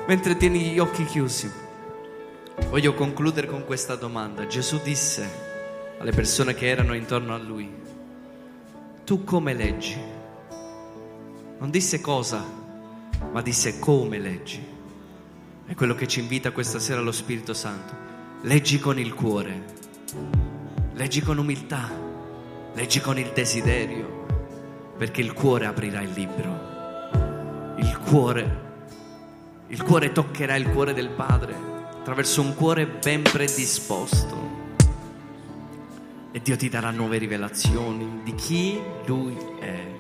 Mentre 0.06 0.36
tieni 0.36 0.72
gli 0.72 0.80
occhi 0.80 1.06
chiusi, 1.06 1.50
voglio 2.68 2.94
concludere 2.94 3.48
con 3.48 3.64
questa 3.64 3.96
domanda. 3.96 4.46
Gesù 4.48 4.82
disse 4.84 5.30
alle 5.98 6.12
persone 6.12 6.56
che 6.56 6.68
erano 6.68 6.94
intorno 6.94 7.34
a 7.34 7.38
lui, 7.38 7.72
tu 9.06 9.24
come 9.24 9.54
leggi? 9.54 10.13
Non 11.64 11.72
disse 11.72 12.02
cosa, 12.02 12.44
ma 13.32 13.42
disse 13.42 13.80
come 13.80 14.20
leggi. 14.20 14.62
È 15.66 15.74
quello 15.76 15.96
che 15.96 16.08
ci 16.10 16.20
invita 16.20 16.52
questa 16.52 16.78
sera 16.78 17.00
lo 17.00 17.14
Spirito 17.14 17.54
Santo. 17.54 17.96
Leggi 18.42 18.80
con 18.80 19.00
il 19.00 19.14
cuore, 19.14 19.64
leggi 20.92 21.22
con 21.22 21.38
umiltà, 21.38 21.90
leggi 22.74 23.00
con 23.00 23.18
il 23.18 23.32
desiderio, 23.34 24.26
perché 24.98 25.22
il 25.22 25.32
cuore 25.32 25.66
aprirà 25.66 26.02
il 26.02 26.12
libro. 26.12 27.76
Il 27.78 27.98
cuore, 28.10 28.60
il 29.68 29.82
cuore 29.84 30.12
toccherà 30.12 30.58
il 30.58 30.70
cuore 30.70 30.94
del 30.94 31.12
Padre 31.12 31.56
attraverso 31.98 32.42
un 32.42 32.56
cuore 32.56 32.88
ben 32.88 33.22
predisposto. 33.22 34.36
E 36.30 36.42
Dio 36.42 36.58
ti 36.58 36.68
darà 36.68 36.92
nuove 36.92 37.18
rivelazioni 37.18 38.20
di 38.26 38.36
chi 38.36 38.82
Lui 39.06 39.38
è. 39.62 39.93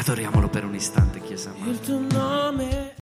Adoriamolo 0.00 0.48
per 0.48 0.64
un 0.64 0.74
istante, 0.74 1.20
Chiesa. 1.20 1.50
amata. 1.50 1.70
Il 1.70 1.80
tuo 1.80 1.98
nome 1.98 2.89